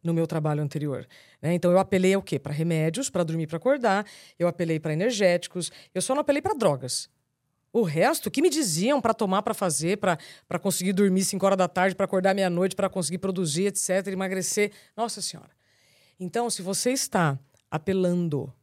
no 0.04 0.13
meu 0.13 0.27
trabalho 0.27 0.62
anterior. 0.62 1.08
né? 1.42 1.56
Então 1.56 1.72
eu 1.72 1.80
apelei 1.80 2.13
ao 2.13 2.22
quê? 2.22 2.38
Para 2.38 2.54
remédios, 2.54 3.10
para 3.10 3.24
dormir, 3.24 3.48
para 3.48 3.58
acordar. 3.58 4.06
Eu 4.38 4.48
apelei 4.48 4.80
para 4.80 4.94
energéticos. 4.94 5.72
Eu 5.92 6.04
só 6.04 6.13
não 6.13 6.22
apelei 6.22 6.39
para 6.44 6.54
drogas. 6.54 7.10
O 7.74 7.82
resto, 7.82 8.27
o 8.27 8.32
que 8.32 8.44
me 8.44 8.50
diziam 8.51 9.01
para 9.01 9.12
tomar, 9.13 9.42
para 9.42 9.56
fazer, 9.56 9.98
para 9.98 10.20
conseguir 10.62 10.94
dormir 10.94 11.25
5 11.25 11.44
horas 11.44 11.58
da 11.58 11.68
tarde, 11.68 11.96
para 11.96 12.06
acordar 12.06 12.36
meia-noite, 12.36 12.75
para 12.75 12.88
conseguir 12.89 13.18
produzir, 13.18 13.65
etc., 13.65 14.06
emagrecer. 14.10 14.72
Nossa 14.96 15.20
Senhora. 15.20 15.50
Então, 16.19 16.50
se 16.50 16.62
você 16.62 16.91
está 16.91 17.38
apelando 17.69 18.53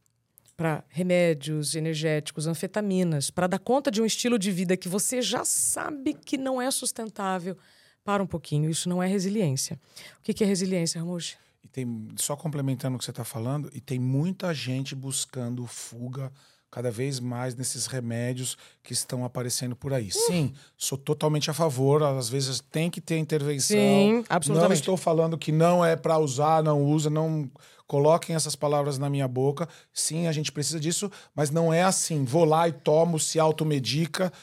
para 0.55 0.83
remédios 0.87 1.75
energéticos, 1.75 2.47
anfetaminas, 2.47 3.29
para 3.29 3.47
dar 3.47 3.59
conta 3.59 3.89
de 3.89 4.01
um 4.01 4.05
estilo 4.05 4.37
de 4.37 4.51
vida 4.51 4.77
que 4.77 4.87
você 4.87 5.21
já 5.21 5.43
sabe 5.43 6.13
que 6.13 6.37
não 6.37 6.61
é 6.61 6.69
sustentável, 6.69 7.57
para 8.03 8.21
um 8.21 8.27
pouquinho. 8.27 8.69
Isso 8.69 8.89
não 8.89 9.01
é 9.01 9.07
resiliência. 9.07 9.79
O 10.19 10.21
que 10.21 10.43
é 10.43 10.47
resiliência, 10.47 10.99
Ramush? 10.99 11.37
E 11.63 11.67
tem, 11.67 12.09
só 12.17 12.35
complementando 12.35 12.95
o 12.95 12.99
que 12.99 13.05
você 13.05 13.11
está 13.11 13.23
falando, 13.23 13.71
e 13.73 13.79
tem 13.79 13.99
muita 13.99 14.53
gente 14.53 14.93
buscando 14.93 15.65
fuga 15.65 16.31
cada 16.73 16.89
vez 16.89 17.19
mais 17.19 17.53
nesses 17.53 17.85
remédios 17.85 18.57
que 18.81 18.93
estão 18.93 19.23
aparecendo 19.23 19.75
por 19.75 19.93
aí. 19.93 20.09
Sim, 20.09 20.51
sou 20.75 20.97
totalmente 20.97 21.51
a 21.51 21.53
favor, 21.53 22.01
às 22.01 22.29
vezes 22.29 22.59
tem 22.71 22.89
que 22.89 22.99
ter 22.99 23.19
intervenção. 23.19 23.77
Sim, 23.77 24.25
absolutamente. 24.27 24.69
Não 24.69 24.73
estou 24.73 24.97
falando 24.97 25.37
que 25.37 25.51
não 25.51 25.85
é 25.85 25.95
para 25.95 26.17
usar, 26.17 26.63
não 26.63 26.83
usa, 26.83 27.11
não 27.11 27.47
coloquem 27.85 28.35
essas 28.35 28.55
palavras 28.55 28.97
na 28.97 29.07
minha 29.07 29.27
boca. 29.27 29.69
Sim, 29.93 30.25
a 30.25 30.31
gente 30.31 30.51
precisa 30.51 30.79
disso, 30.79 31.11
mas 31.35 31.51
não 31.51 31.71
é 31.71 31.83
assim. 31.83 32.25
Vou 32.25 32.43
lá 32.43 32.67
e 32.67 32.71
tomo, 32.71 33.19
se 33.19 33.39
automedica. 33.39 34.33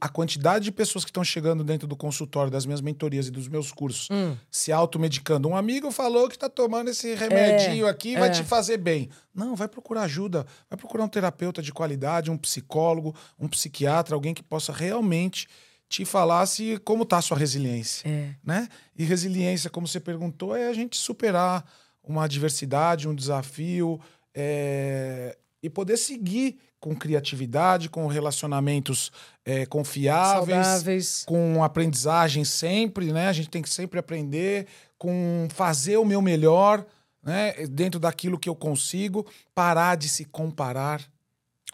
A 0.00 0.08
quantidade 0.08 0.64
de 0.64 0.72
pessoas 0.72 1.04
que 1.04 1.10
estão 1.10 1.24
chegando 1.24 1.64
dentro 1.64 1.88
do 1.88 1.96
consultório 1.96 2.50
das 2.50 2.66
minhas 2.66 2.80
mentorias 2.80 3.28
e 3.28 3.30
dos 3.30 3.48
meus 3.48 3.72
cursos 3.72 4.08
Hum. 4.10 4.36
se 4.50 4.70
automedicando. 4.70 5.48
Um 5.48 5.56
amigo 5.56 5.90
falou 5.90 6.28
que 6.28 6.36
está 6.36 6.48
tomando 6.48 6.90
esse 6.90 7.14
remedinho 7.14 7.86
aqui, 7.86 8.14
vai 8.14 8.28
é. 8.28 8.32
te 8.32 8.44
fazer 8.44 8.76
bem. 8.76 9.08
Não, 9.34 9.56
vai 9.56 9.68
procurar 9.68 10.02
ajuda. 10.02 10.46
Vai 10.68 10.76
procurar 10.78 11.04
um 11.04 11.08
terapeuta 11.08 11.62
de 11.62 11.72
qualidade, 11.72 12.30
um 12.30 12.36
psicólogo, 12.38 13.14
um 13.38 13.48
psiquiatra, 13.48 14.14
alguém 14.14 14.34
que 14.34 14.42
possa 14.42 14.72
realmente 14.72 15.48
te 15.88 16.04
falasse 16.04 16.78
como 16.84 17.04
tá 17.04 17.18
a 17.18 17.22
sua 17.22 17.36
resiliência, 17.36 18.08
É. 18.08 18.34
né? 18.44 18.68
E 18.96 19.02
resiliência, 19.02 19.68
como 19.68 19.88
você 19.88 19.98
perguntou, 19.98 20.54
é 20.54 20.68
a 20.68 20.72
gente 20.72 20.96
superar 20.96 21.64
uma 22.04 22.24
adversidade, 22.24 23.08
um 23.08 23.14
desafio 23.14 24.00
é, 24.32 25.36
e 25.62 25.68
poder 25.68 25.96
seguir 25.96 26.58
com 26.78 26.96
criatividade, 26.96 27.90
com 27.90 28.06
relacionamentos 28.06 29.12
é, 29.44 29.66
confiáveis, 29.66 30.66
Saudáveis. 30.66 31.24
com 31.26 31.62
aprendizagem 31.62 32.44
sempre, 32.44 33.12
né? 33.12 33.28
A 33.28 33.32
gente 33.32 33.50
tem 33.50 33.60
que 33.62 33.68
sempre 33.68 33.98
aprender, 33.98 34.66
com 34.96 35.46
fazer 35.50 35.98
o 35.98 36.04
meu 36.04 36.22
melhor, 36.22 36.84
né? 37.22 37.52
Dentro 37.66 38.00
daquilo 38.00 38.38
que 38.38 38.48
eu 38.48 38.54
consigo, 38.54 39.26
parar 39.54 39.96
de 39.96 40.08
se 40.08 40.24
comparar. 40.24 41.02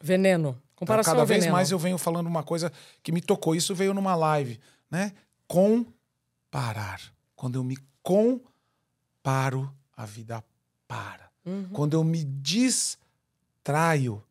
Veneno. 0.03 0.49
Então, 0.49 0.63
Comparação 0.75 1.13
cada 1.13 1.23
ao 1.23 1.27
vez 1.27 1.41
veneno. 1.41 1.57
mais 1.57 1.71
eu 1.71 1.79
venho 1.79 1.97
falando 1.97 2.27
uma 2.27 2.43
coisa 2.43 2.73
que 3.03 3.13
me 3.13 3.21
tocou. 3.21 3.55
Isso 3.55 3.75
veio 3.75 3.95
numa 3.95 4.15
live, 4.15 4.59
né? 4.91 5.13
Comparar. 5.47 7.01
Quando 7.35 7.57
eu 7.57 7.65
me 7.65 7.79
comparo, 8.03 9.73
a 9.97 10.05
vida 10.05 10.45
para. 10.87 11.31
Uhum. 11.45 11.69
Quando 11.73 11.95
eu 11.95 12.05
me 12.05 12.23
distraio, 13.67 14.23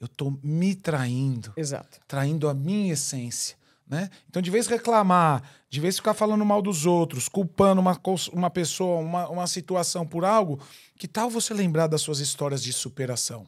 eu 0.00 0.08
tô 0.08 0.36
me 0.42 0.74
traindo 0.74 1.52
Exato. 1.56 2.00
traindo 2.08 2.48
a 2.48 2.54
minha 2.54 2.92
essência. 2.92 3.56
Né? 3.86 4.10
Então, 4.28 4.40
de 4.40 4.50
vez 4.50 4.66
reclamar, 4.66 5.42
de 5.68 5.78
vez 5.78 5.96
ficar 5.96 6.14
falando 6.14 6.44
mal 6.44 6.62
dos 6.62 6.86
outros, 6.86 7.28
culpando 7.28 7.80
uma, 7.80 8.00
uma 8.32 8.50
pessoa, 8.50 9.00
uma, 9.00 9.28
uma 9.28 9.46
situação 9.46 10.06
por 10.06 10.24
algo, 10.24 10.58
que 10.96 11.06
tal 11.06 11.28
você 11.30 11.52
lembrar 11.52 11.86
das 11.86 12.00
suas 12.00 12.18
histórias 12.18 12.62
de 12.62 12.72
superação? 12.72 13.46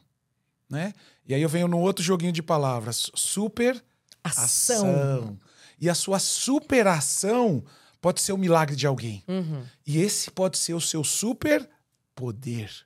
Né? 0.69 0.93
E 1.27 1.33
aí 1.33 1.41
eu 1.41 1.49
venho 1.49 1.67
num 1.67 1.79
outro 1.79 2.03
joguinho 2.03 2.31
de 2.31 2.43
palavras: 2.43 3.11
super 3.15 3.83
Ação. 4.23 4.89
ação. 4.89 5.39
E 5.79 5.89
a 5.89 5.95
sua 5.95 6.19
superação 6.19 7.63
pode 7.99 8.21
ser 8.21 8.33
o 8.33 8.37
milagre 8.37 8.75
de 8.75 8.87
alguém. 8.87 9.23
Uhum. 9.27 9.63
E 9.85 9.99
esse 9.99 10.31
pode 10.31 10.57
ser 10.57 10.73
o 10.73 10.81
seu 10.81 11.03
super 11.03 11.67
poder. 12.15 12.84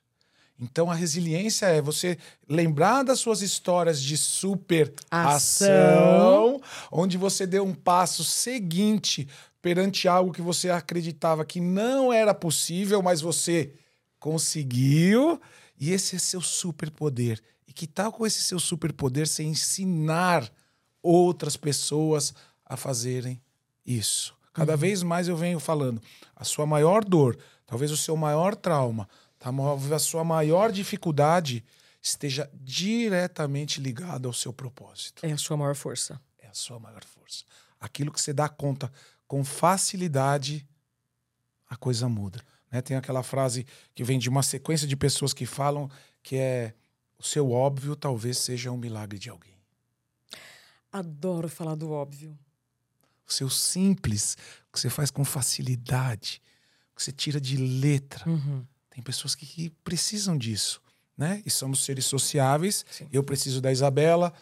Então 0.60 0.90
a 0.90 0.94
resiliência 0.94 1.66
é 1.66 1.80
você 1.80 2.18
lembrar 2.48 3.02
das 3.02 3.18
suas 3.18 3.40
histórias 3.40 4.02
de 4.02 4.16
super 4.16 4.92
Ação. 5.10 5.68
ação, 5.70 6.60
onde 6.92 7.16
você 7.16 7.46
deu 7.46 7.64
um 7.64 7.74
passo 7.74 8.22
seguinte 8.22 9.26
perante 9.62 10.06
algo 10.06 10.32
que 10.32 10.42
você 10.42 10.70
acreditava 10.70 11.44
que 11.44 11.60
não 11.60 12.12
era 12.12 12.34
possível, 12.34 13.02
mas 13.02 13.20
você 13.20 13.72
conseguiu, 14.18 15.40
e 15.78 15.92
esse 15.92 16.16
é 16.16 16.18
seu 16.18 16.42
superpoder. 16.42 17.40
E 17.66 17.72
que 17.72 17.86
tal 17.86 18.12
com 18.12 18.26
esse 18.26 18.42
seu 18.42 18.58
superpoder 18.58 19.26
você 19.26 19.42
ensinar 19.42 20.50
outras 21.02 21.56
pessoas 21.56 22.34
a 22.66 22.76
fazerem 22.76 23.40
isso? 23.84 24.34
Cada 24.52 24.76
vez 24.76 25.02
mais 25.02 25.28
eu 25.28 25.36
venho 25.36 25.60
falando, 25.60 26.02
a 26.34 26.44
sua 26.44 26.66
maior 26.66 27.04
dor, 27.04 27.38
talvez 27.66 27.90
o 27.90 27.96
seu 27.96 28.16
maior 28.16 28.56
trauma, 28.56 29.08
a 29.40 29.98
sua 29.98 30.24
maior 30.24 30.70
dificuldade 30.70 31.64
esteja 32.02 32.50
diretamente 32.54 33.80
ligado 33.80 34.26
ao 34.26 34.32
seu 34.32 34.52
propósito. 34.52 35.24
É 35.24 35.32
a 35.32 35.38
sua 35.38 35.56
maior 35.56 35.74
força. 35.74 36.20
É 36.38 36.46
a 36.48 36.54
sua 36.54 36.78
maior 36.78 37.04
força. 37.04 37.44
Aquilo 37.78 38.12
que 38.12 38.20
você 38.20 38.32
dá 38.32 38.48
conta 38.48 38.92
com 39.26 39.44
facilidade, 39.44 40.66
a 41.68 41.76
coisa 41.76 42.08
muda. 42.08 42.42
Né? 42.70 42.80
Tem 42.80 42.96
aquela 42.96 43.22
frase 43.22 43.66
que 43.94 44.04
vem 44.04 44.18
de 44.18 44.28
uma 44.28 44.42
sequência 44.42 44.86
de 44.86 44.96
pessoas 44.96 45.32
que 45.32 45.46
falam 45.46 45.90
que 46.22 46.36
é 46.36 46.74
o 47.18 47.22
seu 47.22 47.50
óbvio 47.50 47.94
talvez 47.94 48.38
seja 48.38 48.70
um 48.70 48.76
milagre 48.76 49.18
de 49.18 49.28
alguém. 49.28 49.54
Adoro 50.92 51.48
falar 51.48 51.74
do 51.74 51.90
óbvio. 51.90 52.36
O 53.26 53.32
seu 53.32 53.48
simples, 53.48 54.36
o 54.68 54.72
que 54.72 54.80
você 54.80 54.90
faz 54.90 55.10
com 55.10 55.24
facilidade, 55.24 56.42
o 56.92 56.96
que 56.96 57.02
você 57.04 57.12
tira 57.12 57.40
de 57.40 57.56
letra. 57.56 58.28
Uhum. 58.28 58.66
Tem 58.90 59.02
pessoas 59.02 59.34
que, 59.34 59.46
que 59.46 59.70
precisam 59.84 60.36
disso, 60.36 60.82
né? 61.16 61.42
E 61.46 61.50
somos 61.50 61.84
seres 61.84 62.04
sociáveis. 62.04 62.84
Sim. 62.90 63.08
Eu 63.12 63.22
preciso 63.22 63.60
da 63.60 63.70
Isabela, 63.70 64.32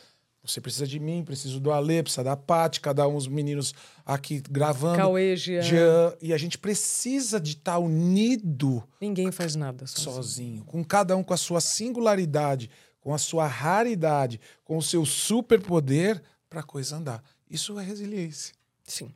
você 0.42 0.60
precisa 0.60 0.86
de 0.86 0.98
mim, 0.98 1.22
preciso 1.24 1.60
do 1.60 1.70
Ale, 1.70 2.02
precisa 2.02 2.24
da 2.24 2.36
Paty, 2.36 2.80
cada 2.80 3.06
um 3.06 3.16
os 3.16 3.28
meninos 3.28 3.74
aqui 4.06 4.40
gravando. 4.50 4.96
Cauê, 4.96 5.36
Jean. 5.36 5.62
Jean, 5.62 6.16
e 6.22 6.32
a 6.32 6.38
gente 6.38 6.56
precisa 6.56 7.38
de 7.38 7.52
estar 7.52 7.78
unido 7.78 8.82
Ninguém 9.00 9.30
faz 9.30 9.54
nada 9.54 9.86
sozinho. 9.86 10.14
sozinho, 10.14 10.64
com 10.64 10.82
cada 10.82 11.16
um 11.16 11.22
com 11.22 11.34
a 11.34 11.36
sua 11.36 11.60
singularidade, 11.60 12.70
com 13.00 13.12
a 13.12 13.18
sua 13.18 13.46
raridade, 13.46 14.40
com 14.64 14.78
o 14.78 14.82
seu 14.82 15.04
superpoder 15.04 16.22
para 16.48 16.60
a 16.60 16.64
coisa 16.64 16.96
andar. 16.96 17.22
Isso 17.50 17.78
é 17.78 17.84
resiliência. 17.84 18.54
Sim. 18.84 19.12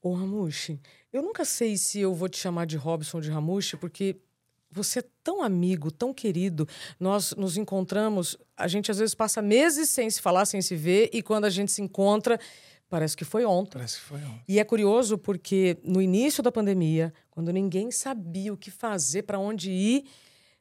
Ô, 0.00 0.14
Ramushi, 0.14 0.78
eu 1.12 1.22
nunca 1.22 1.44
sei 1.44 1.76
se 1.76 1.98
eu 1.98 2.14
vou 2.14 2.28
te 2.28 2.38
chamar 2.38 2.66
de 2.66 2.76
Robson 2.76 3.16
ou 3.16 3.22
de 3.22 3.30
Ramushi, 3.30 3.76
porque 3.76 4.16
você 4.76 5.00
é 5.00 5.04
tão 5.24 5.42
amigo, 5.42 5.90
tão 5.90 6.12
querido. 6.12 6.68
Nós 7.00 7.34
nos 7.34 7.56
encontramos, 7.56 8.36
a 8.56 8.68
gente 8.68 8.90
às 8.90 8.98
vezes 8.98 9.14
passa 9.14 9.40
meses 9.40 9.90
sem 9.90 10.08
se 10.10 10.20
falar, 10.20 10.44
sem 10.44 10.60
se 10.60 10.76
ver, 10.76 11.10
e 11.12 11.22
quando 11.22 11.46
a 11.46 11.50
gente 11.50 11.72
se 11.72 11.82
encontra, 11.82 12.38
parece 12.88 13.16
que 13.16 13.24
foi 13.24 13.44
ontem. 13.44 13.78
Parece 13.78 13.96
que 13.96 14.04
foi 14.04 14.18
ontem. 14.18 14.42
E 14.46 14.58
é 14.58 14.64
curioso 14.64 15.16
porque 15.18 15.78
no 15.82 16.00
início 16.00 16.42
da 16.42 16.52
pandemia, 16.52 17.12
quando 17.30 17.52
ninguém 17.52 17.90
sabia 17.90 18.52
o 18.52 18.56
que 18.56 18.70
fazer, 18.70 19.22
para 19.22 19.38
onde 19.38 19.70
ir, 19.70 20.04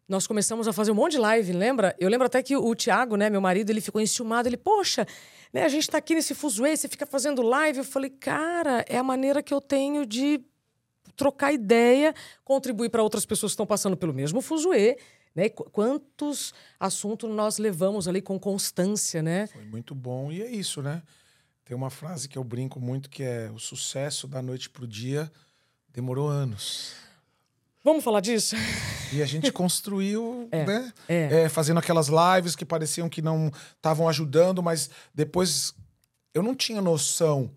nós 0.07 0.27
começamos 0.27 0.67
a 0.67 0.73
fazer 0.73 0.91
um 0.91 0.95
monte 0.95 1.13
de 1.13 1.17
live, 1.17 1.51
lembra? 1.51 1.95
Eu 1.99 2.09
lembro 2.09 2.27
até 2.27 2.41
que 2.43 2.55
o 2.55 2.75
Tiago, 2.75 3.15
né, 3.15 3.29
meu 3.29 3.41
marido, 3.41 3.71
ele 3.71 3.81
ficou 3.81 3.99
enciumado. 3.99 4.47
Ele, 4.47 4.57
poxa, 4.57 5.05
né, 5.51 5.63
a 5.63 5.67
gente 5.67 5.89
tá 5.89 5.97
aqui 5.97 6.13
nesse 6.13 6.35
fuzuê, 6.35 6.77
você 6.77 6.87
fica 6.87 7.07
fazendo 7.07 7.41
live. 7.41 7.79
Eu 7.79 7.83
falei, 7.83 8.11
cara, 8.11 8.85
é 8.87 8.97
a 8.97 9.03
maneira 9.03 9.41
que 9.41 9.53
eu 9.53 9.59
tenho 9.59 10.05
de 10.05 10.39
trocar 11.15 11.51
ideia, 11.53 12.13
contribuir 12.43 12.89
para 12.89 13.01
outras 13.03 13.25
pessoas 13.25 13.51
que 13.51 13.53
estão 13.55 13.65
passando 13.65 13.95
pelo 13.97 14.13
mesmo 14.13 14.41
fuzuê. 14.41 14.97
Né? 15.33 15.49
Qu- 15.49 15.69
Quantos 15.69 16.53
assuntos 16.79 17.29
nós 17.29 17.57
levamos 17.57 18.07
ali 18.07 18.21
com 18.21 18.39
constância, 18.39 19.21
né? 19.21 19.47
Foi 19.47 19.65
muito 19.65 19.93
bom 19.93 20.31
e 20.31 20.41
é 20.41 20.49
isso, 20.49 20.81
né? 20.81 21.01
Tem 21.65 21.75
uma 21.75 21.89
frase 21.89 22.29
que 22.29 22.37
eu 22.37 22.43
brinco 22.43 22.79
muito 22.79 23.09
que 23.09 23.23
é 23.23 23.49
o 23.51 23.59
sucesso 23.59 24.27
da 24.27 24.41
noite 24.41 24.69
pro 24.69 24.87
dia 24.87 25.31
demorou 25.91 26.27
anos. 26.29 26.93
Vamos 27.83 28.03
falar 28.03 28.19
disso? 28.19 28.55
E 29.13 29.21
a 29.21 29.25
gente 29.25 29.51
construiu, 29.53 30.47
né? 30.51 30.91
é. 31.07 31.43
É, 31.43 31.49
fazendo 31.49 31.77
aquelas 31.79 32.07
lives 32.07 32.55
que 32.55 32.65
pareciam 32.65 33.07
que 33.09 33.21
não 33.21 33.51
estavam 33.75 34.07
ajudando, 34.09 34.61
mas 34.63 34.89
depois 35.13 35.73
eu 36.33 36.41
não 36.43 36.55
tinha 36.55 36.81
noção 36.81 37.51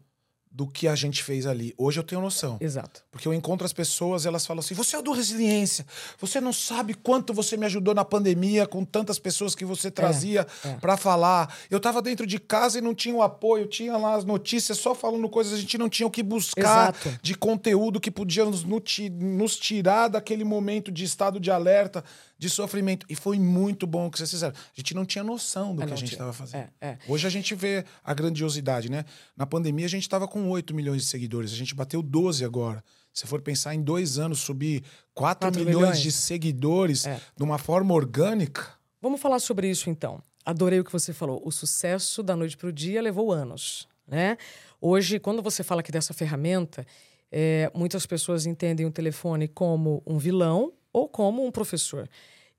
do 0.58 0.66
que 0.66 0.88
a 0.88 0.96
gente 0.96 1.22
fez 1.22 1.46
ali. 1.46 1.72
Hoje 1.78 2.00
eu 2.00 2.02
tenho 2.02 2.20
noção. 2.20 2.56
Exato. 2.60 3.04
Porque 3.12 3.28
eu 3.28 3.32
encontro 3.32 3.64
as 3.64 3.72
pessoas, 3.72 4.26
elas 4.26 4.44
falam 4.44 4.58
assim: 4.58 4.74
você 4.74 4.96
é 4.96 5.02
do 5.02 5.12
resiliência. 5.12 5.86
Você 6.18 6.40
não 6.40 6.52
sabe 6.52 6.94
quanto 6.94 7.32
você 7.32 7.56
me 7.56 7.64
ajudou 7.66 7.94
na 7.94 8.04
pandemia 8.04 8.66
com 8.66 8.84
tantas 8.84 9.20
pessoas 9.20 9.54
que 9.54 9.64
você 9.64 9.88
trazia 9.88 10.44
é. 10.64 10.74
pra 10.74 10.96
falar. 10.96 11.54
Eu 11.70 11.78
tava 11.78 12.02
dentro 12.02 12.26
de 12.26 12.40
casa 12.40 12.78
e 12.78 12.80
não 12.80 12.92
tinha 12.92 13.14
o 13.14 13.22
apoio, 13.22 13.68
tinha 13.68 13.96
lá 13.96 14.16
as 14.16 14.24
notícias 14.24 14.78
só 14.78 14.96
falando 14.96 15.28
coisas, 15.28 15.52
a 15.52 15.60
gente 15.60 15.78
não 15.78 15.88
tinha 15.88 16.08
o 16.08 16.10
que 16.10 16.24
buscar 16.24 16.92
Exato. 16.92 17.20
de 17.22 17.36
conteúdo 17.36 18.00
que 18.00 18.10
podia 18.10 18.44
nos, 18.44 18.64
nos 18.64 19.56
tirar 19.56 20.08
daquele 20.08 20.42
momento 20.42 20.90
de 20.90 21.04
estado 21.04 21.38
de 21.38 21.52
alerta, 21.52 22.02
de 22.38 22.48
sofrimento. 22.48 23.04
E 23.08 23.14
foi 23.16 23.38
muito 23.38 23.86
bom 23.86 24.06
o 24.06 24.10
que 24.10 24.18
vocês 24.18 24.30
fizeram. 24.30 24.54
A 24.54 24.76
gente 24.76 24.94
não 24.94 25.04
tinha 25.04 25.24
noção 25.24 25.74
do 25.74 25.82
É, 25.82 25.86
que 25.86 25.92
a 25.92 25.96
gente 25.96 26.12
estava 26.12 26.32
fazendo. 26.32 26.60
É, 26.80 26.88
é. 26.90 26.98
Hoje 27.08 27.26
a 27.26 27.30
gente 27.30 27.54
vê 27.54 27.84
a 28.04 28.14
grandiosidade, 28.14 28.88
né? 28.90 29.04
Na 29.36 29.44
pandemia 29.46 29.86
a 29.86 29.88
gente 29.88 30.02
estava 30.02 30.28
com 30.28 30.48
8 30.48 30.72
milhões 30.74 31.02
de 31.02 31.08
seguidores, 31.08 31.52
a 31.52 31.56
gente 31.56 31.74
bateu 31.74 32.00
12 32.02 32.44
agora. 32.44 32.82
Se 33.12 33.26
for 33.26 33.40
pensar 33.40 33.74
em 33.74 33.82
dois 33.82 34.18
anos 34.18 34.38
subir 34.38 34.82
4, 35.14 35.48
Quatro 35.48 35.58
milhões, 35.64 35.76
milhões. 35.80 36.00
de 36.00 36.12
seguidores 36.12 37.04
É. 37.06 37.20
de 37.36 37.42
uma 37.42 37.58
forma 37.58 37.92
orgânica, 37.94 38.78
Vamos 39.00 39.20
falar 39.20 39.38
sobre 39.38 39.68
isso 39.70 39.88
então. 39.90 40.20
Adorei 40.44 40.80
o 40.80 40.84
que 40.84 40.90
você 40.92 41.12
falou. 41.12 41.40
O 41.44 41.52
sucesso 41.52 42.20
da 42.22 42.34
noite 42.34 42.56
para 42.56 42.68
o 42.68 42.72
dia 42.72 43.00
levou 43.02 43.30
anos, 43.32 43.86
né? 44.06 44.36
Hoje, 44.80 45.18
quando 45.20 45.40
você 45.42 45.62
fala 45.62 45.80
aqui 45.82 45.92
dessa 45.92 46.12
ferramenta, 46.14 46.84
é, 47.30 47.70
muitas 47.74 48.06
pessoas 48.06 48.46
entendem 48.46 48.86
o 48.86 48.90
telefone 48.90 49.46
como 49.46 50.02
um 50.06 50.18
vilão 50.18 50.72
ou 50.98 51.08
como 51.08 51.46
um 51.46 51.50
professor. 51.50 52.08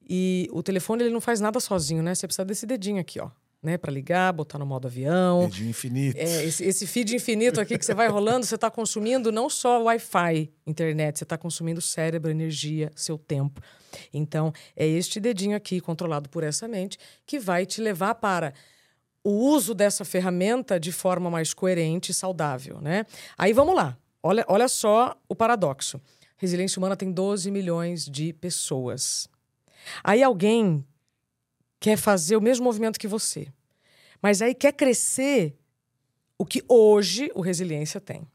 E 0.09 0.47
o 0.51 0.63
telefone 0.63 1.03
ele 1.03 1.13
não 1.13 1.21
faz 1.21 1.39
nada 1.39 1.59
sozinho, 1.59 2.01
né? 2.01 2.15
Você 2.15 2.25
precisa 2.25 2.45
desse 2.45 2.65
dedinho 2.65 2.99
aqui, 2.99 3.19
ó, 3.19 3.29
né? 3.61 3.77
Para 3.77 3.91
ligar, 3.91 4.33
botar 4.33 4.57
no 4.57 4.65
modo 4.65 4.87
avião. 4.87 5.47
de 5.47 5.67
infinito. 5.67 6.17
É, 6.17 6.45
esse, 6.45 6.63
esse 6.63 6.87
feed 6.87 7.15
infinito 7.15 7.61
aqui 7.61 7.77
que 7.77 7.85
você 7.85 7.93
vai 7.93 8.07
rolando, 8.07 8.45
você 8.45 8.55
está 8.55 8.71
consumindo 8.71 9.31
não 9.31 9.49
só 9.49 9.83
Wi-Fi, 9.83 10.51
internet, 10.65 11.19
você 11.19 11.25
está 11.25 11.37
consumindo 11.37 11.79
cérebro, 11.79 12.31
energia, 12.31 12.91
seu 12.95 13.17
tempo. 13.17 13.61
Então, 14.11 14.51
é 14.75 14.87
este 14.87 15.19
dedinho 15.19 15.55
aqui, 15.55 15.79
controlado 15.79 16.27
por 16.29 16.43
essa 16.43 16.67
mente, 16.67 16.97
que 17.25 17.37
vai 17.37 17.65
te 17.65 17.81
levar 17.81 18.15
para 18.15 18.53
o 19.23 19.31
uso 19.31 19.75
dessa 19.75 20.03
ferramenta 20.03 20.79
de 20.79 20.91
forma 20.91 21.29
mais 21.29 21.53
coerente 21.53 22.11
e 22.11 22.15
saudável, 22.15 22.81
né? 22.81 23.05
Aí 23.37 23.53
vamos 23.53 23.75
lá. 23.75 23.97
Olha, 24.23 24.43
olha 24.47 24.67
só 24.67 25.15
o 25.27 25.35
paradoxo. 25.35 26.01
Resiliência 26.39 26.79
Humana 26.79 26.95
tem 26.95 27.11
12 27.11 27.51
milhões 27.51 28.05
de 28.05 28.31
pessoas. 28.31 29.27
Aí 30.01 30.23
alguém 30.23 30.85
quer 31.81 31.97
fazer 31.97 32.37
o 32.37 32.41
mesmo 32.41 32.63
movimento 32.63 32.97
que 32.97 33.07
você, 33.07 33.47
mas 34.21 34.41
aí 34.41 34.55
quer 34.55 34.71
crescer 34.71 35.57
o 36.37 36.45
que 36.45 36.63
hoje 36.67 37.29
o 37.35 37.41
Resiliência 37.41 37.99
tem. 37.99 38.25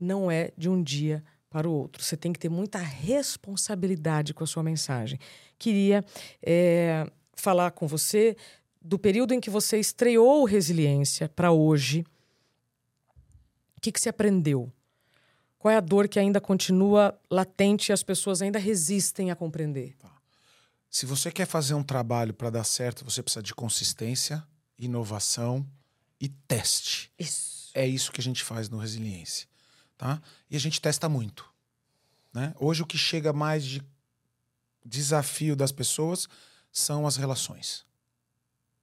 Não 0.00 0.30
é 0.30 0.50
de 0.56 0.70
um 0.70 0.82
dia 0.82 1.22
para 1.50 1.68
o 1.68 1.72
outro. 1.72 2.02
Você 2.02 2.16
tem 2.16 2.32
que 2.32 2.38
ter 2.38 2.48
muita 2.48 2.78
responsabilidade 2.78 4.32
com 4.32 4.42
a 4.42 4.46
sua 4.46 4.62
mensagem. 4.62 5.18
Queria 5.58 6.02
é, 6.42 7.06
falar 7.34 7.70
com 7.72 7.86
você 7.86 8.34
do 8.80 8.98
período 8.98 9.34
em 9.34 9.40
que 9.40 9.50
você 9.50 9.78
estreou 9.78 10.44
Resiliência 10.44 11.28
para 11.28 11.52
hoje. 11.52 12.02
O 13.76 13.80
que, 13.82 13.92
que 13.92 14.00
você 14.00 14.08
aprendeu? 14.08 14.72
Qual 15.64 15.72
é 15.72 15.78
a 15.78 15.80
dor 15.80 16.08
que 16.08 16.18
ainda 16.18 16.42
continua 16.42 17.18
latente 17.30 17.90
e 17.90 17.92
as 17.94 18.02
pessoas 18.02 18.42
ainda 18.42 18.58
resistem 18.58 19.30
a 19.30 19.34
compreender? 19.34 19.96
Tá. 19.96 20.14
Se 20.90 21.06
você 21.06 21.32
quer 21.32 21.46
fazer 21.46 21.72
um 21.72 21.82
trabalho 21.82 22.34
para 22.34 22.50
dar 22.50 22.64
certo, 22.64 23.02
você 23.02 23.22
precisa 23.22 23.42
de 23.42 23.54
consistência, 23.54 24.46
inovação 24.78 25.66
e 26.20 26.28
teste. 26.28 27.10
Isso. 27.18 27.70
É 27.72 27.86
isso 27.86 28.12
que 28.12 28.20
a 28.20 28.22
gente 28.22 28.44
faz 28.44 28.68
no 28.68 28.76
Resiliência. 28.76 29.48
Tá? 29.96 30.20
E 30.50 30.56
a 30.56 30.60
gente 30.60 30.78
testa 30.82 31.08
muito. 31.08 31.50
Né? 32.30 32.52
Hoje 32.60 32.82
o 32.82 32.86
que 32.86 32.98
chega 32.98 33.32
mais 33.32 33.64
de 33.64 33.82
desafio 34.84 35.56
das 35.56 35.72
pessoas 35.72 36.28
são 36.70 37.06
as 37.06 37.16
relações. 37.16 37.86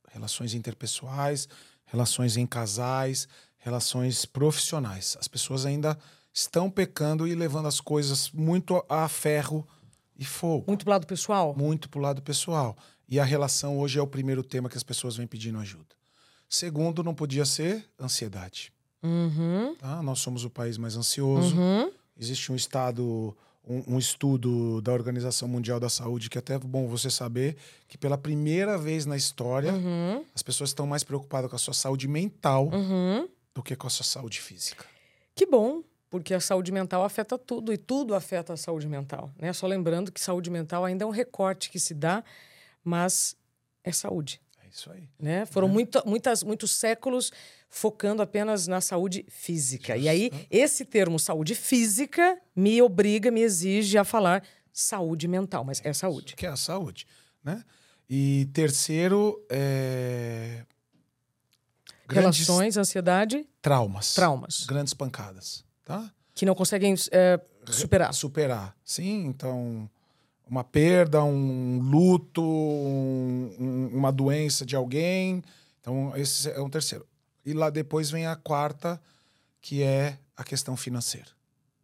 Relações 0.09 0.55
interpessoais, 0.55 1.47
relações 1.85 2.38
em 2.38 2.47
casais, 2.47 3.27
relações 3.59 4.25
profissionais. 4.25 5.15
As 5.19 5.27
pessoas 5.27 5.63
ainda 5.63 5.95
estão 6.33 6.69
pecando 6.69 7.27
e 7.27 7.35
levando 7.35 7.67
as 7.67 7.81
coisas 7.81 8.31
muito 8.31 8.83
a 8.88 9.07
ferro 9.07 9.67
e 10.17 10.25
fogo. 10.25 10.65
Muito 10.67 10.85
pro 10.85 10.91
lado 10.91 11.07
pessoal? 11.07 11.55
Muito 11.57 11.89
pro 11.89 12.00
lado 12.00 12.21
pessoal. 12.21 12.77
E 13.07 13.19
a 13.19 13.23
relação 13.23 13.79
hoje 13.79 14.00
é 14.00 14.01
o 14.01 14.07
primeiro 14.07 14.43
tema 14.43 14.69
que 14.69 14.77
as 14.77 14.83
pessoas 14.83 15.17
vêm 15.17 15.27
pedindo 15.27 15.57
ajuda. 15.57 15.95
Segundo, 16.47 17.03
não 17.03 17.13
podia 17.13 17.45
ser 17.45 17.85
ansiedade. 18.00 18.71
Uhum. 19.03 19.75
Tá? 19.75 20.01
Nós 20.01 20.19
somos 20.19 20.45
o 20.45 20.50
país 20.50 20.77
mais 20.77 20.95
ansioso. 20.95 21.57
Uhum. 21.57 21.91
Existe 22.17 22.51
um 22.51 22.55
estado, 22.55 23.35
um, 23.67 23.95
um, 23.95 23.97
estudo 23.97 24.81
da 24.81 24.93
Organização 24.93 25.47
Mundial 25.47 25.79
da 25.79 25.89
Saúde 25.89 26.29
que 26.29 26.38
é 26.38 26.39
até 26.39 26.57
bom 26.59 26.88
você 26.88 27.09
saber 27.09 27.57
que 27.88 27.97
pela 27.97 28.17
primeira 28.17 28.77
vez 28.77 29.05
na 29.05 29.17
história 29.17 29.73
uhum. 29.73 30.23
as 30.35 30.43
pessoas 30.43 30.69
estão 30.69 30.85
mais 30.85 31.03
preocupadas 31.03 31.50
com 31.50 31.55
a 31.55 31.59
sua 31.59 31.73
saúde 31.73 32.07
mental 32.07 32.69
uhum. 32.71 33.27
do 33.55 33.63
que 33.63 33.75
com 33.75 33.88
a 33.88 33.89
sua 33.89 34.05
saúde 34.05 34.39
física. 34.39 34.85
Que 35.33 35.45
bom, 35.45 35.81
porque 36.12 36.34
a 36.34 36.41
saúde 36.41 36.74
mental 36.74 37.06
afeta 37.06 37.38
tudo 37.38 37.72
e 37.72 37.77
tudo 37.77 38.13
afeta 38.13 38.53
a 38.53 38.58
saúde 38.58 38.86
mental. 38.86 39.34
Né? 39.39 39.51
Só 39.53 39.65
lembrando 39.65 40.12
que 40.12 40.20
saúde 40.20 40.51
mental 40.51 40.84
ainda 40.84 41.06
é 41.06 41.08
um 41.08 41.12
recorte 41.12 41.72
que 41.72 41.80
se 41.80 41.94
dá, 41.94 42.22
mas 42.84 43.36
é 43.82 43.94
saúde. 43.94 44.41
É 44.62 44.68
isso 44.68 44.91
aí. 44.91 45.10
Né? 45.18 45.46
Foram 45.46 45.70
é. 45.70 45.72
muito, 45.72 46.03
muitas, 46.06 46.44
muitos 46.44 46.72
séculos 46.72 47.32
focando 47.70 48.22
apenas 48.22 48.68
na 48.68 48.82
saúde 48.82 49.25
física. 49.30 49.94
Justo. 49.94 50.06
E 50.06 50.10
aí, 50.10 50.32
esse 50.51 50.84
termo 50.84 51.18
saúde 51.18 51.56
física 51.56 52.38
me 52.53 52.82
obriga, 52.82 53.32
me 53.32 53.41
exige 53.41 53.98
a 53.98 54.03
falar 54.03 54.44
saúde 54.74 55.30
mental, 55.30 55.63
mas 55.63 55.82
é 55.82 55.94
saúde. 55.94 56.36
Que 56.36 56.46
é 56.46 56.50
a 56.50 56.58
saúde, 56.58 57.08
né? 57.41 57.63
E 58.10 58.50
terceiro, 58.53 59.41
é... 59.50 60.65
Relações, 62.10 62.75
ansiedade. 62.75 63.48
Traumas. 63.62 64.13
Traumas. 64.13 64.65
Grandes 64.65 64.94
pancadas, 64.94 65.63
tá? 65.91 66.12
Que 66.33 66.45
não 66.45 66.55
conseguem 66.55 66.95
é, 67.12 67.39
superar. 67.65 68.13
Superar, 68.13 68.75
sim. 68.83 69.25
Então, 69.25 69.89
uma 70.50 70.63
perda, 70.63 71.24
um 71.24 71.79
luto, 71.79 72.41
um, 72.41 73.89
uma 73.93 74.12
doença 74.12 74.65
de 74.65 74.75
alguém. 74.75 75.43
Então, 75.79 76.13
esse 76.15 76.50
é 76.50 76.62
um 76.62 76.69
terceiro. 76.69 77.05
E 77.45 77.53
lá 77.53 77.70
depois 77.70 78.09
vem 78.09 78.27
a 78.27 78.35
quarta, 78.35 79.01
que 79.59 79.83
é 79.83 80.18
a 80.35 80.44
questão 80.44 80.77
financeira. 80.77 81.27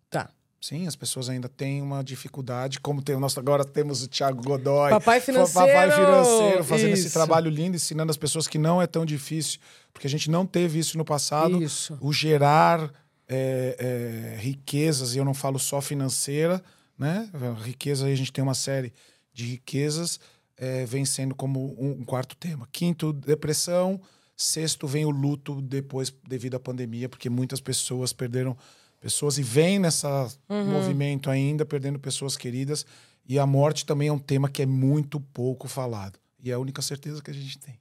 Tá. 0.09 0.29
Sim, 0.59 0.87
as 0.87 0.95
pessoas 0.95 1.29
ainda 1.29 1.47
têm 1.47 1.81
uma 1.81 2.03
dificuldade, 2.03 2.79
como 2.79 3.01
tem, 3.01 3.15
nós 3.17 3.37
agora 3.37 3.63
temos 3.63 4.01
o 4.01 4.07
Thiago 4.07 4.41
Godoy, 4.41 4.89
papai 4.89 5.21
financeiro, 5.21 5.67
papai 5.67 5.91
financeiro 5.91 6.63
fazendo 6.63 6.93
isso. 6.93 7.05
esse 7.05 7.13
trabalho 7.13 7.49
lindo, 7.49 7.75
ensinando 7.75 8.09
as 8.09 8.17
pessoas 8.17 8.47
que 8.47 8.57
não 8.57 8.81
é 8.81 8.87
tão 8.87 9.05
difícil, 9.05 9.59
porque 9.93 10.07
a 10.07 10.09
gente 10.09 10.31
não 10.31 10.47
teve 10.47 10.79
isso 10.79 10.97
no 10.97 11.05
passado, 11.05 11.61
isso. 11.61 11.95
o 12.01 12.11
gerar 12.11 12.91
é, 13.27 13.75
é, 13.79 14.39
riquezas, 14.39 15.15
e 15.15 15.17
eu 15.17 15.25
não 15.25 15.33
falo 15.33 15.59
só 15.59 15.81
financeira, 15.81 16.63
né? 16.97 17.29
Riqueza, 17.61 18.05
a 18.05 18.15
gente 18.15 18.31
tem 18.31 18.43
uma 18.43 18.53
série 18.53 18.93
de 19.33 19.45
riquezas, 19.45 20.19
é, 20.57 20.85
vem 20.85 21.05
sendo 21.05 21.35
como 21.35 21.75
um, 21.79 21.91
um 21.91 22.03
quarto 22.03 22.35
tema. 22.35 22.67
Quinto, 22.71 23.13
depressão, 23.13 24.01
Sexto, 24.37 24.85
vem 24.85 25.03
o 25.03 25.09
luto 25.09 25.59
depois, 25.59 26.13
devido 26.27 26.53
à 26.53 26.59
pandemia, 26.59 27.09
porque 27.09 27.27
muitas 27.27 27.59
pessoas 27.59 28.13
perderam 28.13 28.55
pessoas 28.99 29.39
e 29.39 29.41
vem 29.41 29.79
nessa 29.79 30.31
uhum. 30.47 30.73
movimento 30.73 31.31
ainda, 31.31 31.65
perdendo 31.65 31.97
pessoas 31.97 32.37
queridas. 32.37 32.85
E 33.27 33.39
a 33.39 33.47
morte 33.47 33.83
também 33.83 34.09
é 34.09 34.13
um 34.13 34.19
tema 34.19 34.47
que 34.47 34.61
é 34.61 34.65
muito 34.67 35.19
pouco 35.19 35.67
falado. 35.67 36.19
E 36.39 36.51
é 36.51 36.53
a 36.53 36.59
única 36.59 36.83
certeza 36.83 37.21
que 37.21 37.31
a 37.31 37.33
gente 37.33 37.57
tem. 37.57 37.79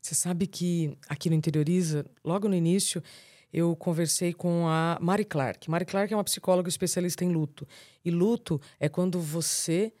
Você 0.00 0.14
sabe 0.14 0.46
que 0.46 0.96
aqui 1.06 1.28
no 1.28 1.36
Interioriza, 1.36 2.06
logo 2.24 2.48
no 2.48 2.54
início, 2.54 3.02
eu 3.52 3.74
conversei 3.76 4.32
com 4.32 4.66
a 4.66 4.98
Mari 5.00 5.24
Clark. 5.24 5.70
Mari 5.70 5.84
Clark 5.84 6.12
é 6.12 6.16
uma 6.16 6.24
psicóloga 6.24 6.68
especialista 6.68 7.24
em 7.24 7.30
luto. 7.30 7.66
E 8.04 8.10
luto 8.10 8.60
é 8.78 8.88
quando 8.88 9.20
você 9.20 9.92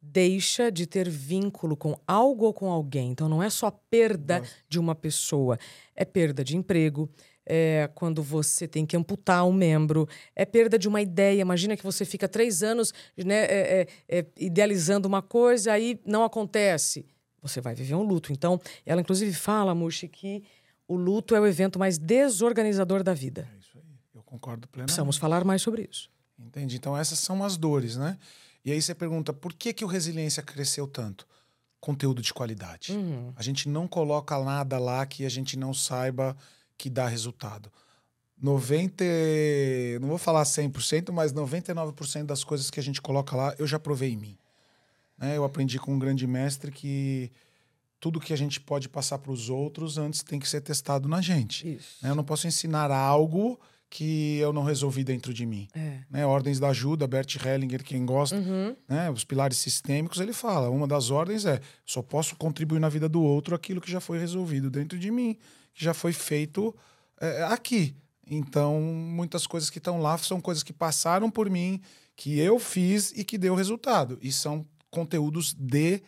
deixa 0.00 0.70
de 0.70 0.86
ter 0.86 1.08
vínculo 1.08 1.76
com 1.76 1.98
algo 2.06 2.44
ou 2.44 2.52
com 2.52 2.70
alguém. 2.70 3.10
Então 3.10 3.28
não 3.28 3.42
é 3.42 3.48
só 3.48 3.70
perda 3.70 4.40
Nossa. 4.40 4.52
de 4.68 4.78
uma 4.78 4.94
pessoa, 4.94 5.58
é 5.96 6.04
perda 6.04 6.44
de 6.44 6.56
emprego, 6.56 7.08
é 7.46 7.88
quando 7.94 8.22
você 8.22 8.66
tem 8.66 8.84
que 8.86 8.96
amputar 8.96 9.46
um 9.46 9.52
membro, 9.52 10.08
é 10.34 10.44
perda 10.44 10.78
de 10.78 10.88
uma 10.88 11.00
ideia. 11.00 11.40
Imagina 11.40 11.76
que 11.76 11.82
você 11.82 12.04
fica 12.04 12.28
três 12.28 12.62
anos 12.62 12.92
né, 13.16 13.44
é, 13.44 13.86
é, 14.08 14.18
é, 14.18 14.26
idealizando 14.38 15.08
uma 15.08 15.22
coisa, 15.22 15.72
aí 15.72 15.98
não 16.04 16.24
acontece. 16.24 17.06
Você 17.42 17.60
vai 17.60 17.74
viver 17.74 17.94
um 17.94 18.02
luto. 18.02 18.32
Então, 18.32 18.58
ela 18.86 19.00
inclusive 19.00 19.32
fala, 19.34 19.74
Mushi, 19.74 20.08
que 20.08 20.42
o 20.86 20.96
luto 20.96 21.34
é 21.34 21.40
o 21.40 21.46
evento 21.46 21.78
mais 21.78 21.98
desorganizador 21.98 23.02
da 23.02 23.14
vida. 23.14 23.48
É 23.54 23.58
isso 23.58 23.78
aí, 23.78 23.98
eu 24.14 24.22
concordo 24.22 24.68
plenamente. 24.68 24.88
Precisamos 24.88 25.16
falar 25.16 25.44
mais 25.44 25.62
sobre 25.62 25.88
isso. 25.90 26.10
Entendi. 26.38 26.76
Então, 26.76 26.96
essas 26.96 27.18
são 27.18 27.44
as 27.44 27.56
dores, 27.56 27.96
né? 27.96 28.18
E 28.64 28.72
aí 28.72 28.80
você 28.80 28.94
pergunta 28.94 29.32
por 29.32 29.52
que, 29.52 29.72
que 29.72 29.84
o 29.84 29.88
Resiliência 29.88 30.42
cresceu 30.42 30.86
tanto? 30.86 31.26
Conteúdo 31.80 32.22
de 32.22 32.32
qualidade. 32.32 32.92
Uhum. 32.92 33.32
A 33.36 33.42
gente 33.42 33.68
não 33.68 33.86
coloca 33.86 34.42
nada 34.42 34.78
lá 34.78 35.04
que 35.04 35.24
a 35.26 35.28
gente 35.28 35.56
não 35.56 35.74
saiba 35.74 36.36
que 36.78 36.88
dá 36.88 37.06
resultado. 37.06 37.70
90, 38.40 39.04
não 40.00 40.08
vou 40.08 40.18
falar 40.18 40.42
100%, 40.42 41.12
mas 41.12 41.32
99% 41.32 42.24
das 42.24 42.42
coisas 42.42 42.70
que 42.70 42.80
a 42.80 42.82
gente 42.82 43.00
coloca 43.00 43.36
lá 43.36 43.54
eu 43.58 43.66
já 43.66 43.78
provei 43.78 44.12
em 44.12 44.16
mim. 44.16 44.38
Né? 45.16 45.36
Eu 45.36 45.44
aprendi 45.44 45.78
com 45.78 45.94
um 45.94 45.98
grande 45.98 46.26
mestre 46.26 46.72
que 46.72 47.30
tudo 48.04 48.20
que 48.20 48.34
a 48.34 48.36
gente 48.36 48.60
pode 48.60 48.86
passar 48.86 49.16
para 49.16 49.32
os 49.32 49.48
outros 49.48 49.96
antes 49.96 50.22
tem 50.22 50.38
que 50.38 50.46
ser 50.46 50.60
testado 50.60 51.08
na 51.08 51.22
gente. 51.22 51.80
Né? 52.02 52.10
Eu 52.10 52.14
não 52.14 52.22
posso 52.22 52.46
ensinar 52.46 52.90
algo 52.90 53.58
que 53.88 54.36
eu 54.36 54.52
não 54.52 54.62
resolvi 54.62 55.02
dentro 55.02 55.32
de 55.32 55.46
mim. 55.46 55.68
É. 55.74 56.00
Né? 56.10 56.26
Ordens 56.26 56.60
da 56.60 56.68
ajuda, 56.68 57.06
Bert 57.06 57.34
Hellinger, 57.42 57.82
quem 57.82 58.04
gosta, 58.04 58.36
uhum. 58.36 58.76
né? 58.86 59.10
os 59.10 59.24
pilares 59.24 59.56
sistêmicos, 59.56 60.20
ele 60.20 60.34
fala, 60.34 60.68
uma 60.68 60.86
das 60.86 61.10
ordens 61.10 61.46
é, 61.46 61.62
só 61.86 62.02
posso 62.02 62.36
contribuir 62.36 62.78
na 62.78 62.90
vida 62.90 63.08
do 63.08 63.22
outro 63.22 63.54
aquilo 63.54 63.80
que 63.80 63.90
já 63.90 64.00
foi 64.00 64.18
resolvido 64.18 64.68
dentro 64.68 64.98
de 64.98 65.10
mim, 65.10 65.38
que 65.72 65.82
já 65.82 65.94
foi 65.94 66.12
feito 66.12 66.76
é, 67.18 67.44
aqui. 67.44 67.96
Então, 68.26 68.82
muitas 68.82 69.46
coisas 69.46 69.70
que 69.70 69.78
estão 69.78 69.98
lá 69.98 70.18
são 70.18 70.42
coisas 70.42 70.62
que 70.62 70.74
passaram 70.74 71.30
por 71.30 71.48
mim, 71.48 71.80
que 72.14 72.38
eu 72.38 72.58
fiz 72.58 73.12
e 73.16 73.24
que 73.24 73.38
deu 73.38 73.54
resultado. 73.54 74.18
E 74.20 74.30
são 74.30 74.66
conteúdos 74.90 75.54
de 75.54 76.02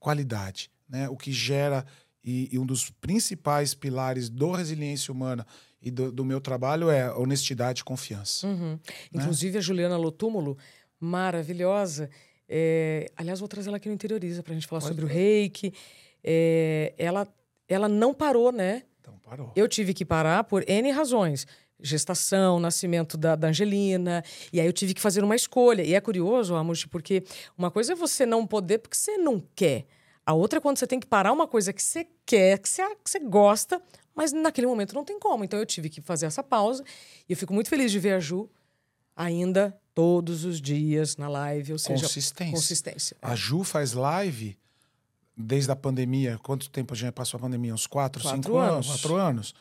qualidade. 0.00 0.71
Né? 0.92 1.08
O 1.08 1.16
que 1.16 1.32
gera, 1.32 1.86
e, 2.22 2.50
e 2.52 2.58
um 2.58 2.66
dos 2.66 2.90
principais 2.90 3.72
pilares 3.72 4.28
do 4.28 4.52
resiliência 4.52 5.10
humana 5.10 5.46
e 5.80 5.90
do, 5.90 6.12
do 6.12 6.22
meu 6.22 6.38
trabalho 6.38 6.90
é 6.90 7.10
honestidade 7.14 7.80
e 7.80 7.84
confiança. 7.84 8.46
Uhum. 8.46 8.72
Né? 8.72 8.78
Inclusive, 9.14 9.56
a 9.56 9.60
Juliana 9.62 9.96
Lotúmulo, 9.96 10.58
maravilhosa. 11.00 12.10
É... 12.46 13.10
Aliás, 13.16 13.40
vou 13.40 13.48
trazer 13.48 13.70
ela 13.70 13.78
aqui 13.78 13.88
no 13.88 13.94
Interioriza 13.94 14.42
para 14.42 14.52
a 14.52 14.54
gente 14.54 14.66
falar 14.66 14.82
Pode 14.82 14.94
sobre 14.94 15.06
ver. 15.06 15.10
o 15.10 15.14
reiki. 15.14 15.72
É... 16.22 16.92
Ela, 16.98 17.26
ela 17.66 17.88
não 17.88 18.12
parou, 18.12 18.52
né? 18.52 18.82
Então 19.00 19.18
parou. 19.18 19.50
Eu 19.56 19.66
tive 19.66 19.94
que 19.94 20.04
parar 20.04 20.44
por 20.44 20.62
N 20.68 20.90
razões 20.90 21.46
gestação, 21.84 22.60
nascimento 22.60 23.16
da, 23.16 23.34
da, 23.34 23.48
Angelina. 23.48 24.22
E 24.52 24.60
aí 24.60 24.66
eu 24.66 24.72
tive 24.72 24.94
que 24.94 25.00
fazer 25.00 25.24
uma 25.24 25.34
escolha. 25.34 25.82
E 25.82 25.94
é 25.94 26.00
curioso, 26.00 26.54
Amush, 26.54 26.86
porque 26.86 27.24
uma 27.58 27.72
coisa 27.72 27.94
é 27.94 27.96
você 27.96 28.24
não 28.24 28.46
poder 28.46 28.78
porque 28.78 28.96
você 28.96 29.16
não 29.18 29.42
quer. 29.56 29.84
A 30.32 30.34
outra 30.34 30.58
é 30.58 30.60
quando 30.62 30.78
você 30.78 30.86
tem 30.86 30.98
que 30.98 31.06
parar 31.06 31.30
uma 31.30 31.46
coisa 31.46 31.74
que 31.74 31.82
você 31.82 32.06
quer, 32.24 32.58
que 32.58 32.66
você, 32.66 32.82
que 32.96 33.10
você 33.10 33.18
gosta, 33.18 33.82
mas 34.14 34.32
naquele 34.32 34.66
momento 34.66 34.94
não 34.94 35.04
tem 35.04 35.18
como. 35.20 35.44
Então 35.44 35.58
eu 35.58 35.66
tive 35.66 35.90
que 35.90 36.00
fazer 36.00 36.24
essa 36.24 36.42
pausa. 36.42 36.82
E 37.28 37.32
eu 37.34 37.36
fico 37.36 37.52
muito 37.52 37.68
feliz 37.68 37.92
de 37.92 37.98
ver 37.98 38.14
a 38.14 38.18
Ju 38.20 38.48
ainda 39.14 39.78
todos 39.94 40.46
os 40.46 40.58
dias 40.58 41.18
na 41.18 41.28
live. 41.28 41.72
Ou 41.72 41.78
seja, 41.78 42.02
consistência. 42.02 42.54
consistência. 42.54 43.16
A 43.20 43.34
Ju 43.34 43.62
faz 43.62 43.92
live 43.92 44.56
desde 45.36 45.70
a 45.70 45.76
pandemia. 45.76 46.38
Quanto 46.42 46.70
tempo 46.70 46.94
a 46.94 46.96
gente 46.96 47.12
passou 47.12 47.36
a 47.36 47.40
pandemia? 47.42 47.74
Uns 47.74 47.86
quatro, 47.86 48.22
quatro 48.22 48.42
cinco 48.42 48.56
anos. 48.56 48.86
anos? 48.86 48.86
Quatro 48.86 49.16
anos. 49.16 49.54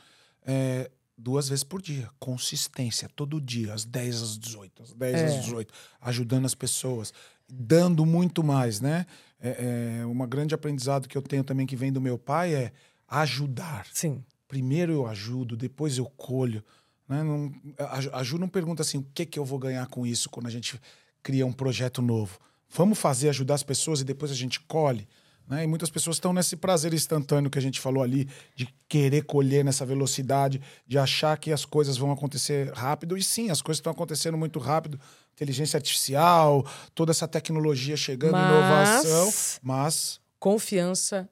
é, 0.46 0.90
duas 1.18 1.50
vezes 1.50 1.66
por 1.66 1.82
dia. 1.82 2.10
Consistência, 2.18 3.10
todo 3.14 3.42
dia, 3.42 3.74
às 3.74 3.84
10 3.84 4.22
às 4.22 4.38
18, 4.40 4.84
às 4.84 4.94
10 4.94 5.16
É. 5.20 5.26
às 5.26 5.44
18, 5.44 5.74
ajudando 6.00 6.46
as 6.46 6.56
pessoas, 6.56 7.14
dando 7.48 8.06
muito 8.06 8.42
mais, 8.42 8.80
né? 8.80 9.06
É, 9.42 10.02
é, 10.02 10.06
uma 10.06 10.28
grande 10.28 10.54
aprendizado 10.54 11.08
que 11.08 11.18
eu 11.18 11.22
tenho 11.22 11.44
também 11.44 11.66
que 11.66 11.76
vem 11.76 11.92
do 11.92 12.00
meu 12.00 12.18
pai 12.18 12.54
é 12.54 12.72
ajudar. 13.08 13.88
Sim. 13.92 14.24
Primeiro 14.48 14.94
eu 14.94 15.08
ajudo, 15.08 15.58
depois 15.58 15.98
eu 15.98 16.06
colho. 16.06 16.64
Né? 17.10 17.24
Não, 17.24 17.52
a, 17.80 18.20
a 18.20 18.24
Ju 18.24 18.38
não 18.38 18.48
pergunta 18.48 18.82
assim, 18.82 19.00
o 19.00 19.08
que, 19.14 19.26
que 19.26 19.40
eu 19.40 19.46
vou 19.46 19.58
ganhar 19.58 19.88
com 19.88 20.06
isso 20.06 20.30
quando 20.30 20.48
a 20.48 20.52
gente 20.52 20.80
cria 21.24 21.46
um 21.46 21.54
projeto 21.54 22.02
novo. 22.02 22.40
Vamos 22.70 23.00
fazer, 23.00 23.30
ajudar 23.30 23.56
as 23.56 23.64
pessoas 23.64 24.02
e 24.02 24.06
depois 24.06 24.32
a 24.32 24.36
gente 24.36 24.60
colhe. 24.62 25.08
Né? 25.48 25.66
E 25.66 25.68
muitas 25.68 25.90
pessoas 25.90 26.16
estão 26.16 26.32
nesse 26.32 26.56
prazer 26.56 26.94
instantâneo 26.94 27.50
que 27.50 27.60
a 27.60 27.62
gente 27.62 27.80
falou 27.80 28.02
ali, 28.02 28.30
de 28.56 28.68
querer 28.88 29.26
colher 29.26 29.66
nessa 29.66 29.86
velocidade, 29.86 30.62
de 30.88 30.98
achar 30.98 31.38
que 31.38 31.52
as 31.52 31.66
coisas 31.66 31.98
vão 31.98 32.12
acontecer 32.12 32.72
rápido. 32.74 33.18
E 33.18 33.24
sim, 33.24 33.50
as 33.50 33.62
coisas 33.62 33.80
estão 33.80 33.92
acontecendo 33.92 34.38
muito 34.38 34.60
rápido. 34.60 35.00
Inteligência 35.34 35.78
artificial, 35.78 36.66
toda 36.94 37.12
essa 37.12 37.28
tecnologia 37.28 37.98
chegando, 37.98 38.34
Mas- 38.34 39.04
inovação. 39.04 39.60
Mas 39.62 40.22
Confiança 40.40 41.30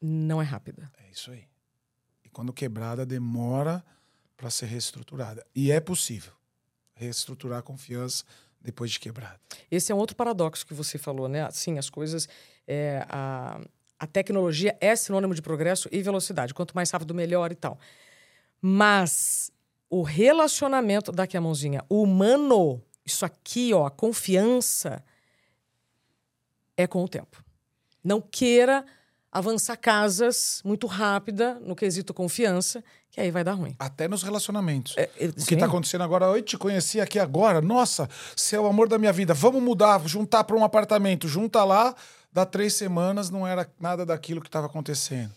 não 0.00 0.40
é 0.40 0.44
rápida. 0.44 0.90
É 1.06 1.10
isso 1.10 1.30
aí. 1.30 1.44
E 2.24 2.28
quando 2.28 2.52
quebrada, 2.52 3.04
demora 3.06 3.84
para 4.36 4.50
ser 4.50 4.66
reestruturada. 4.66 5.44
E 5.54 5.70
é 5.70 5.80
possível 5.80 6.32
reestruturar 6.94 7.58
a 7.58 7.62
confiança 7.62 8.24
depois 8.60 8.90
de 8.90 8.98
quebrada. 9.00 9.38
Esse 9.70 9.92
é 9.92 9.94
um 9.94 9.98
outro 9.98 10.16
paradoxo 10.16 10.66
que 10.66 10.72
você 10.74 10.96
falou, 10.98 11.28
né? 11.28 11.50
Sim, 11.50 11.78
as 11.78 11.90
coisas. 11.90 12.28
é, 12.66 13.04
a, 13.10 13.60
a 13.98 14.06
tecnologia 14.06 14.76
é 14.80 14.96
sinônimo 14.96 15.34
de 15.34 15.42
progresso 15.42 15.88
e 15.92 16.02
velocidade. 16.02 16.52
Quanto 16.54 16.74
mais 16.74 16.90
rápido, 16.90 17.14
melhor 17.14 17.52
e 17.52 17.54
tal. 17.54 17.78
Mas 18.60 19.50
o 19.90 20.02
relacionamento, 20.02 21.12
daqui 21.12 21.36
a 21.36 21.40
mãozinha, 21.40 21.84
humano, 21.88 22.82
isso 23.04 23.24
aqui, 23.24 23.72
ó, 23.74 23.86
a 23.86 23.90
confiança, 23.90 25.02
é 26.76 26.86
com 26.86 27.04
o 27.04 27.08
tempo. 27.08 27.42
Não 28.02 28.20
queira 28.20 28.84
avançar 29.30 29.76
casas 29.76 30.60
muito 30.64 30.86
rápida 30.86 31.58
no 31.60 31.74
quesito 31.74 32.14
confiança, 32.14 32.84
que 33.10 33.20
aí 33.20 33.30
vai 33.30 33.42
dar 33.42 33.54
ruim. 33.54 33.74
Até 33.78 34.06
nos 34.06 34.22
relacionamentos. 34.22 34.94
É, 34.96 35.10
é, 35.18 35.26
O 35.26 35.44
que 35.44 35.54
está 35.54 35.66
acontecendo 35.66 36.04
agora, 36.04 36.26
eu 36.26 36.42
te 36.42 36.56
conheci 36.56 37.00
aqui 37.00 37.18
agora. 37.18 37.60
Nossa, 37.60 38.08
você 38.36 38.56
é 38.56 38.60
o 38.60 38.66
amor 38.66 38.88
da 38.88 38.98
minha 38.98 39.12
vida. 39.12 39.34
Vamos 39.34 39.62
mudar, 39.62 40.00
juntar 40.06 40.44
para 40.44 40.56
um 40.56 40.64
apartamento. 40.64 41.26
Junta 41.26 41.64
lá, 41.64 41.94
dá 42.32 42.46
três 42.46 42.74
semanas, 42.74 43.28
não 43.28 43.46
era 43.46 43.68
nada 43.80 44.06
daquilo 44.06 44.40
que 44.40 44.48
estava 44.48 44.66
acontecendo. 44.66 45.32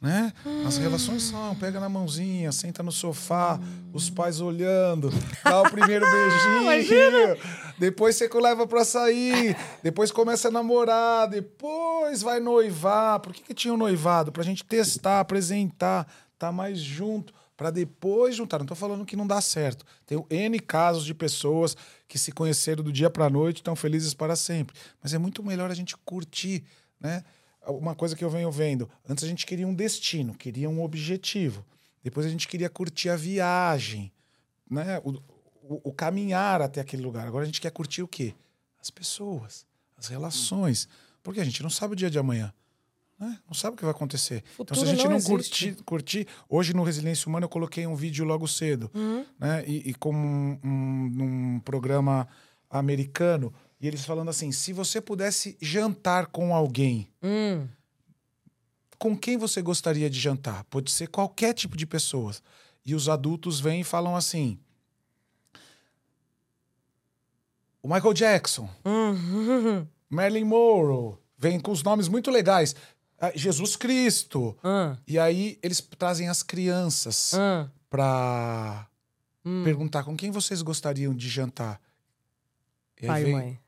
Né? 0.00 0.32
As 0.66 0.78
relações 0.78 1.24
são, 1.24 1.54
pega 1.56 1.78
na 1.78 1.88
mãozinha, 1.88 2.50
senta 2.52 2.82
no 2.82 2.90
sofá, 2.90 3.60
os 3.92 4.08
pais 4.08 4.40
olhando, 4.40 5.10
dá 5.44 5.60
o 5.60 5.70
primeiro 5.70 6.06
beijinho, 6.64 7.36
depois 7.78 8.16
você 8.16 8.26
leva 8.28 8.66
pra 8.66 8.82
sair, 8.82 9.54
depois 9.82 10.10
começa 10.10 10.48
a 10.48 10.50
namorar, 10.50 11.28
depois 11.28 12.22
vai 12.22 12.40
noivar. 12.40 13.20
Por 13.20 13.34
que, 13.34 13.42
que 13.42 13.52
tinha 13.52 13.74
um 13.74 13.76
noivado? 13.76 14.32
Pra 14.32 14.42
gente 14.42 14.64
testar, 14.64 15.20
apresentar, 15.20 16.10
tá 16.38 16.50
mais 16.50 16.78
junto, 16.78 17.34
pra 17.54 17.70
depois 17.70 18.34
juntar. 18.34 18.58
Não 18.58 18.66
tô 18.66 18.74
falando 18.74 19.04
que 19.04 19.16
não 19.16 19.26
dá 19.26 19.40
certo. 19.42 19.84
Tem 20.06 20.24
N 20.30 20.60
casos 20.60 21.04
de 21.04 21.12
pessoas 21.12 21.76
que 22.08 22.18
se 22.18 22.32
conheceram 22.32 22.82
do 22.82 22.90
dia 22.90 23.10
pra 23.10 23.28
noite, 23.28 23.58
estão 23.58 23.76
felizes 23.76 24.14
para 24.14 24.34
sempre. 24.34 24.74
Mas 25.02 25.12
é 25.12 25.18
muito 25.18 25.42
melhor 25.42 25.70
a 25.70 25.74
gente 25.74 25.94
curtir, 25.98 26.64
né? 26.98 27.22
Uma 27.70 27.94
coisa 27.94 28.16
que 28.16 28.24
eu 28.24 28.30
venho 28.30 28.50
vendo. 28.50 28.88
Antes 29.08 29.24
a 29.24 29.26
gente 29.26 29.46
queria 29.46 29.66
um 29.66 29.74
destino, 29.74 30.34
queria 30.34 30.68
um 30.68 30.82
objetivo. 30.82 31.64
Depois 32.02 32.26
a 32.26 32.28
gente 32.28 32.48
queria 32.48 32.68
curtir 32.68 33.08
a 33.10 33.16
viagem, 33.16 34.12
né? 34.70 35.00
O, 35.04 35.10
o, 35.62 35.90
o 35.90 35.92
caminhar 35.92 36.62
até 36.62 36.80
aquele 36.80 37.02
lugar. 37.02 37.26
Agora 37.26 37.44
a 37.44 37.46
gente 37.46 37.60
quer 37.60 37.70
curtir 37.70 38.02
o 38.02 38.08
quê? 38.08 38.34
As 38.80 38.90
pessoas, 38.90 39.66
as 39.96 40.08
relações. 40.08 40.88
Porque 41.22 41.40
a 41.40 41.44
gente 41.44 41.62
não 41.62 41.70
sabe 41.70 41.92
o 41.92 41.96
dia 41.96 42.10
de 42.10 42.18
amanhã. 42.18 42.52
Né? 43.18 43.38
Não 43.46 43.52
sabe 43.52 43.74
o 43.74 43.76
que 43.76 43.84
vai 43.84 43.90
acontecer. 43.90 44.42
então, 44.58 44.74
se 44.74 44.82
a 44.82 44.86
Futuro 44.86 44.96
gente 44.96 45.04
não 45.04 45.18
não, 45.18 45.22
curtir, 45.22 45.76
curtir. 45.84 46.26
Hoje 46.48 46.74
no 46.74 46.82
Resiliência 46.82 47.28
Humana 47.28 47.44
eu 47.44 47.50
coloquei 47.50 47.86
um 47.86 47.94
vídeo 47.94 48.24
logo 48.24 48.48
cedo. 48.48 48.90
Né? 49.38 49.62
E, 49.66 49.90
e 49.90 49.94
como 49.94 50.18
um, 50.18 50.58
um, 50.64 51.10
num 51.12 51.60
programa 51.60 52.26
americano. 52.70 53.52
E 53.80 53.86
eles 53.88 54.04
falando 54.04 54.28
assim: 54.28 54.52
se 54.52 54.72
você 54.72 55.00
pudesse 55.00 55.56
jantar 55.60 56.26
com 56.26 56.54
alguém, 56.54 57.08
Hum, 57.22 57.66
com 58.98 59.16
quem 59.16 59.38
você 59.38 59.62
gostaria 59.62 60.10
de 60.10 60.20
jantar? 60.20 60.64
Pode 60.64 60.90
ser 60.90 61.06
qualquer 61.08 61.54
tipo 61.54 61.76
de 61.76 61.86
pessoa. 61.86 62.34
E 62.84 62.94
os 62.94 63.08
adultos 63.08 63.58
vêm 63.60 63.80
e 63.80 63.84
falam 63.84 64.14
assim: 64.14 64.58
o 67.82 67.88
Michael 67.88 68.12
Jackson, 68.14 68.68
hum, 68.84 69.86
Marilyn 70.10 70.44
Monroe, 70.44 71.16
vem 71.38 71.58
com 71.58 71.70
os 71.70 71.82
nomes 71.82 72.08
muito 72.08 72.30
legais. 72.30 72.74
Jesus 73.34 73.76
Cristo. 73.76 74.56
ah, 74.62 74.96
E 75.06 75.18
aí 75.18 75.58
eles 75.62 75.80
trazem 75.98 76.28
as 76.28 76.42
crianças 76.42 77.32
ah. 77.34 77.68
para 77.88 78.86
Hum. 79.44 79.62
perguntar 79.64 80.04
com 80.04 80.14
quem 80.16 80.30
vocês 80.30 80.60
gostariam 80.60 81.14
de 81.14 81.26
jantar. 81.28 81.80
E 83.00 83.06
Pai 83.06 83.24
e 83.28 83.32
mãe. 83.32 83.60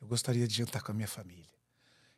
Eu 0.00 0.08
gostaria 0.08 0.48
de 0.48 0.54
jantar 0.54 0.82
com 0.82 0.92
a 0.92 0.94
minha 0.94 1.08
família. 1.08 1.44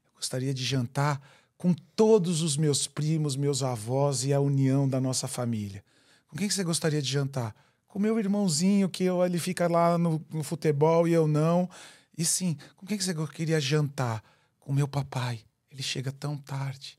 Eu 0.07 0.13
gostaria 0.15 0.55
de 0.55 0.65
jantar 0.65 1.21
com 1.57 1.73
todos 1.73 2.43
os 2.43 2.57
meus 2.57 2.87
primos, 2.87 3.37
meus 3.37 3.63
avós 3.63 4.25
e 4.25 4.33
a 4.33 4.41
união 4.41 4.89
da 4.89 5.01
nossa 5.01 5.29
família. 5.29 5.85
Com 6.29 6.37
quem 6.37 6.49
que 6.49 6.55
você 6.55 6.65
gostaria 6.65 7.03
de 7.03 7.11
jantar? 7.11 7.55
Com 7.87 7.99
meu 7.99 8.19
irmãozinho, 8.19 8.89
que 8.89 9.05
eu, 9.05 9.25
ele 9.25 9.39
fica 9.39 9.69
lá 9.69 9.99
no, 9.99 10.25
no 10.31 10.43
futebol 10.43 11.07
e 11.07 11.13
eu 11.13 11.27
não. 11.27 11.69
E 12.17 12.25
sim, 12.25 12.57
com 12.77 12.87
quem 12.87 12.99
que 12.99 13.05
você 13.05 13.15
queria 13.29 13.61
jantar? 13.61 14.23
Com 14.59 14.73
meu 14.73 14.89
papai. 14.89 15.41
Ele 15.71 15.83
chega 15.83 16.11
tão 16.11 16.37
tarde. 16.37 16.99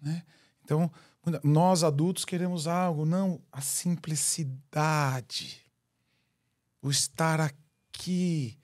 Né? 0.00 0.22
Então, 0.64 0.90
nós 1.42 1.84
adultos 1.84 2.24
queremos 2.24 2.66
algo, 2.66 3.04
não 3.04 3.40
a 3.52 3.60
simplicidade, 3.60 5.60
o 6.80 6.90
estar 6.90 7.40
aqui, 7.40 8.57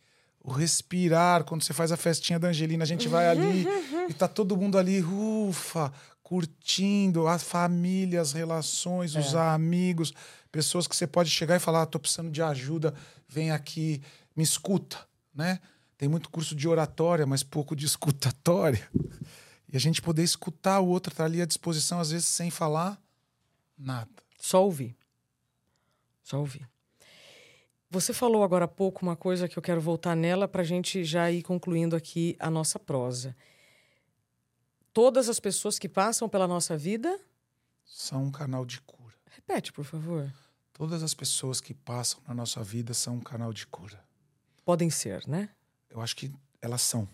o 0.45 0.53
respirar. 0.53 1.43
Quando 1.45 1.63
você 1.63 1.73
faz 1.73 1.91
a 1.91 1.97
festinha 1.97 2.39
da 2.39 2.49
Angelina, 2.49 2.85
a 2.85 2.87
gente 2.87 3.09
vai 3.09 3.27
ali 3.27 3.67
e 4.09 4.13
tá 4.13 4.29
todo 4.29 4.57
mundo 4.57 4.77
ali, 4.77 5.03
ufa, 5.03 5.91
curtindo 6.23 7.27
a 7.27 7.39
família, 7.39 8.21
as 8.21 8.33
relações, 8.33 9.17
os 9.17 9.35
amigos, 9.35 10.13
pessoas 10.53 10.87
que 10.87 10.95
você 10.95 11.07
pode 11.07 11.31
chegar 11.31 11.57
e 11.57 11.61
falar: 11.61 11.83
ah, 11.83 11.87
tô 11.87 11.99
precisando 11.99 12.31
de 12.31 12.43
ajuda, 12.43 12.95
vem 13.27 13.51
aqui, 13.51 14.03
me 14.37 14.45
escuta, 14.45 14.99
né? 15.35 15.59
Tem 15.97 16.09
muito 16.09 16.29
curso 16.29 16.55
de 16.55 16.69
oratória, 16.69 17.27
mas 17.27 17.43
pouco 17.43 17.75
de 17.75 17.87
escutatória. 17.87 18.87
E 19.73 19.77
a 19.77 19.81
gente 19.81 20.03
poder 20.03 20.23
escutar 20.23 20.81
o 20.81 20.87
outro, 20.87 21.13
estar 21.13 21.25
ali 21.25 21.41
à 21.41 21.47
disposição, 21.47 21.99
às 21.99 22.11
vezes 22.11 22.29
sem 22.29 22.51
falar 22.51 23.01
nada. 23.79 24.11
Só 24.39 24.65
ouvir. 24.65 24.95
Só 26.23 26.39
ouvir. 26.39 26.69
Você 27.95 28.13
falou 28.13 28.43
agora 28.43 28.65
há 28.65 28.69
pouco 28.69 29.03
uma 29.05 29.15
coisa 29.15 29.47
que 29.47 29.57
eu 29.57 29.63
quero 29.63 29.81
voltar 29.81 30.17
nela 30.17 30.49
para 30.49 30.63
a 30.63 30.65
gente 30.65 31.05
já 31.05 31.31
ir 31.31 31.45
concluindo 31.45 31.95
aqui 31.95 32.35
a 32.41 32.51
nossa 32.51 32.77
prosa. 32.77 33.37
Todas 34.93 35.29
as 35.29 35.39
pessoas 35.39 35.79
que 35.79 35.89
passam 35.89 36.29
pela 36.29 36.49
nossa 36.49 36.77
vida. 36.77 37.21
São 37.85 38.25
um 38.25 38.33
canal 38.33 38.67
de 38.67 38.81
cura. 38.81 39.15
Repete, 39.31 39.73
por 39.73 39.85
favor. 39.85 40.29
Todas 40.73 41.05
as 41.05 41.15
pessoas 41.15 41.61
que 41.61 41.73
passam 41.73 42.21
na 42.27 42.35
nossa 42.35 42.65
vida 42.65 42.93
são 42.93 43.15
um 43.15 43.21
canal 43.21 43.53
de 43.53 43.65
cura. 43.65 44.05
Podem 44.65 44.91
ser, 44.91 45.25
né? 45.29 45.49
Eu 45.89 46.01
acho 46.01 46.17
que 46.17 46.33
elas 46.61 46.83
são. 46.83 47.09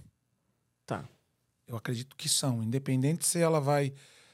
Tá. 0.86 1.04
Eu 1.68 1.76
acredito 1.76 2.16
que 2.16 2.26
são. 2.26 2.62
Independente 2.62 3.26
se 3.26 3.38
ela 3.38 3.60
vai 3.60 3.92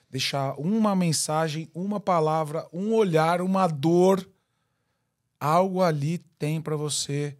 deixar 0.08 0.54
uma 0.60 0.94
mensagem, 0.94 1.68
uma 1.74 1.98
palavra, 1.98 2.68
um 2.72 2.94
olhar, 2.94 3.40
uma 3.40 3.66
dor, 3.66 4.24
algo 5.40 5.82
ali 5.82 6.18
tem 6.38 6.60
para 6.60 6.76
você 6.76 7.36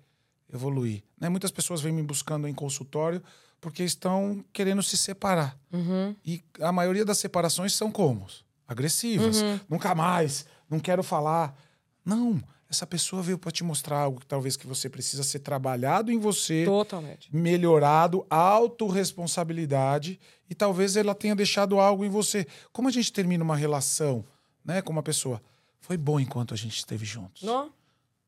evoluir. 0.52 1.02
Né? 1.20 1.28
Muitas 1.28 1.50
pessoas 1.50 1.80
vêm 1.80 1.92
me 1.92 2.02
buscando 2.02 2.46
em 2.46 2.54
consultório 2.54 3.22
porque 3.60 3.82
estão 3.82 4.44
querendo 4.52 4.82
se 4.82 4.96
separar. 4.96 5.58
Uhum. 5.72 6.14
E 6.24 6.42
a 6.60 6.70
maioria 6.70 7.04
das 7.04 7.18
separações 7.18 7.74
são 7.74 7.90
como? 7.90 8.26
Agressivas. 8.68 9.42
Nunca 9.68 9.94
mais, 9.94 10.46
não 10.68 10.78
quero 10.78 11.02
falar. 11.02 11.56
Não, 12.04 12.42
essa 12.68 12.86
pessoa 12.86 13.22
veio 13.22 13.38
para 13.38 13.50
te 13.50 13.62
mostrar 13.62 13.98
algo 14.00 14.20
que 14.20 14.26
talvez 14.26 14.56
que 14.56 14.66
você 14.66 14.88
precisa 14.88 15.22
ser 15.22 15.38
trabalhado 15.38 16.10
em 16.10 16.18
você 16.18 16.64
Totalmente. 16.64 17.34
melhorado, 17.34 18.26
autorresponsabilidade 18.28 20.18
e 20.50 20.54
talvez 20.54 20.96
ela 20.96 21.14
tenha 21.14 21.34
deixado 21.34 21.78
algo 21.78 22.04
em 22.04 22.08
você. 22.08 22.46
Como 22.72 22.88
a 22.88 22.92
gente 22.92 23.12
termina 23.12 23.42
uma 23.42 23.56
relação, 23.56 24.24
né, 24.64 24.82
com 24.82 24.92
uma 24.92 25.02
pessoa? 25.02 25.40
Foi 25.80 25.96
bom 25.96 26.18
enquanto 26.18 26.52
a 26.52 26.56
gente 26.56 26.76
esteve 26.76 27.04
juntos. 27.04 27.42
Não, 27.42 27.70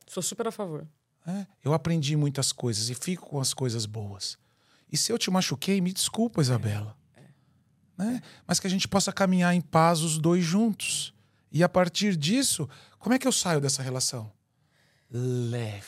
sou 0.08 0.22
super 0.22 0.46
a 0.48 0.52
favor. 0.52 0.86
né? 1.24 1.46
Eu 1.64 1.72
aprendi 1.72 2.16
muitas 2.16 2.52
coisas 2.52 2.88
e 2.90 2.94
fico 2.94 3.26
com 3.28 3.40
as 3.40 3.52
coisas 3.54 3.86
boas. 3.86 4.38
E 4.90 4.96
se 4.96 5.12
eu 5.12 5.18
te 5.18 5.30
machuquei, 5.30 5.80
me 5.80 5.92
desculpa, 5.92 6.40
Isabela. 6.40 6.96
Né? 7.96 8.22
Mas 8.46 8.60
que 8.60 8.66
a 8.66 8.70
gente 8.70 8.86
possa 8.86 9.12
caminhar 9.12 9.54
em 9.54 9.60
paz 9.60 10.00
os 10.00 10.18
dois 10.18 10.44
juntos. 10.44 11.12
E 11.50 11.62
a 11.62 11.68
partir 11.68 12.16
disso, 12.16 12.68
como 12.98 13.14
é 13.14 13.18
que 13.18 13.26
eu 13.26 13.32
saio 13.32 13.60
dessa 13.60 13.82
relação? 13.82 14.32
Leve. 15.10 15.84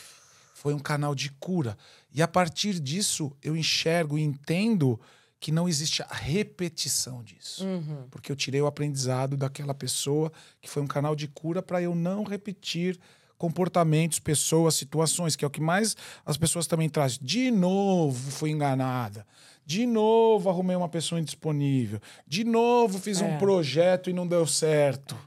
Foi 0.53 0.73
um 0.73 0.79
canal 0.79 1.15
de 1.15 1.31
cura. 1.31 1.77
E 2.13 2.21
a 2.21 2.27
partir 2.27 2.79
disso, 2.79 3.35
eu 3.41 3.55
enxergo 3.55 4.17
e 4.17 4.21
entendo 4.21 4.99
que 5.39 5.51
não 5.51 5.67
existe 5.67 6.03
a 6.03 6.13
repetição 6.13 7.23
disso. 7.23 7.65
Uhum. 7.65 8.07
Porque 8.11 8.31
eu 8.31 8.35
tirei 8.35 8.61
o 8.61 8.67
aprendizado 8.67 9.35
daquela 9.35 9.73
pessoa, 9.73 10.31
que 10.61 10.69
foi 10.69 10.83
um 10.83 10.87
canal 10.87 11.15
de 11.15 11.27
cura 11.27 11.63
para 11.63 11.81
eu 11.81 11.95
não 11.95 12.23
repetir 12.23 12.99
comportamentos, 13.41 14.19
pessoas, 14.19 14.75
situações, 14.75 15.35
que 15.35 15.43
é 15.43 15.47
o 15.47 15.51
que 15.51 15.59
mais 15.59 15.97
as 16.23 16.37
pessoas 16.37 16.67
também 16.67 16.87
trazem. 16.87 17.17
De 17.23 17.49
novo 17.49 18.29
fui 18.31 18.51
enganada. 18.51 19.25
De 19.65 19.87
novo 19.87 20.47
arrumei 20.47 20.75
uma 20.75 20.87
pessoa 20.87 21.19
indisponível. 21.19 21.99
De 22.27 22.43
novo 22.43 22.99
fiz 22.99 23.19
É. 23.19 23.25
um 23.25 23.39
projeto 23.39 24.11
e 24.11 24.13
não 24.13 24.27
deu 24.27 24.45
certo. 24.45 25.17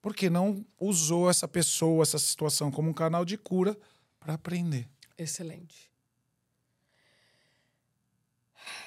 Porque 0.00 0.30
não 0.30 0.64
usou 0.80 1.28
essa 1.28 1.48
pessoa, 1.48 2.04
essa 2.04 2.18
situação 2.20 2.70
como 2.70 2.88
um 2.90 2.92
canal 2.92 3.24
de 3.24 3.36
cura 3.36 3.76
para 4.20 4.34
aprender. 4.34 4.86
Excelente. 5.18 5.90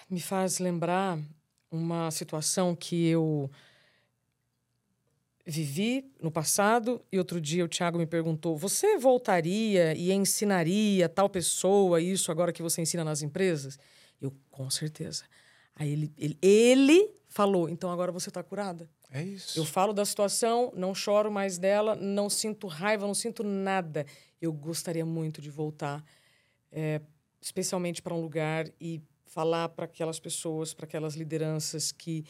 Me 0.10 0.22
faz 0.22 0.60
lembrar 0.60 1.20
uma 1.70 2.10
situação 2.12 2.74
que 2.76 3.08
eu 3.08 3.52
vivi 5.50 6.10
no 6.22 6.32
passado 6.32 7.02
e 7.12 7.18
outro 7.18 7.42
dia 7.42 7.66
o 7.66 7.68
Tiago 7.68 7.98
me 7.98 8.06
perguntou: 8.06 8.56
você 8.56 8.98
voltaria 8.98 9.96
e 9.96 10.12
ensinaria 10.12 11.10
tal 11.10 11.30
pessoa 11.30 12.00
isso 12.00 12.32
agora 12.32 12.54
que 12.54 12.62
você 12.62 12.82
ensina 12.82 13.04
nas 13.04 13.22
empresas? 13.22 13.78
Eu, 14.22 14.34
com 14.52 14.70
certeza. 14.70 15.24
Aí 15.76 15.92
ele, 15.92 16.14
ele, 16.18 16.38
ele 16.42 17.12
falou: 17.28 17.68
então 17.68 17.92
agora 17.92 18.12
você 18.12 18.30
está 18.30 18.44
curada. 18.44 18.90
É 19.12 19.24
isso. 19.24 19.58
Eu 19.58 19.66
falo 19.66 19.92
da 19.92 20.06
situação, 20.06 20.72
não 20.76 20.94
choro 20.94 21.32
mais 21.32 21.58
dela, 21.58 21.96
não 21.96 22.30
sinto 22.30 22.68
raiva, 22.68 23.08
não 23.08 23.16
sinto 23.16 23.44
nada. 23.44 24.06
Eu 24.40 24.54
gostaria 24.54 25.06
muito 25.06 25.42
de 25.42 25.50
voltar, 25.50 26.06
é, 26.72 27.02
especialmente 27.42 28.04
para 28.04 28.14
um 28.14 28.22
lugar 28.22 28.68
e 28.80 29.02
falar 29.26 29.70
para 29.70 29.86
aquelas 29.86 30.20
pessoas, 30.20 30.76
para 30.76 30.86
aquelas 30.86 31.16
lideranças 31.16 31.92
que 31.92 32.24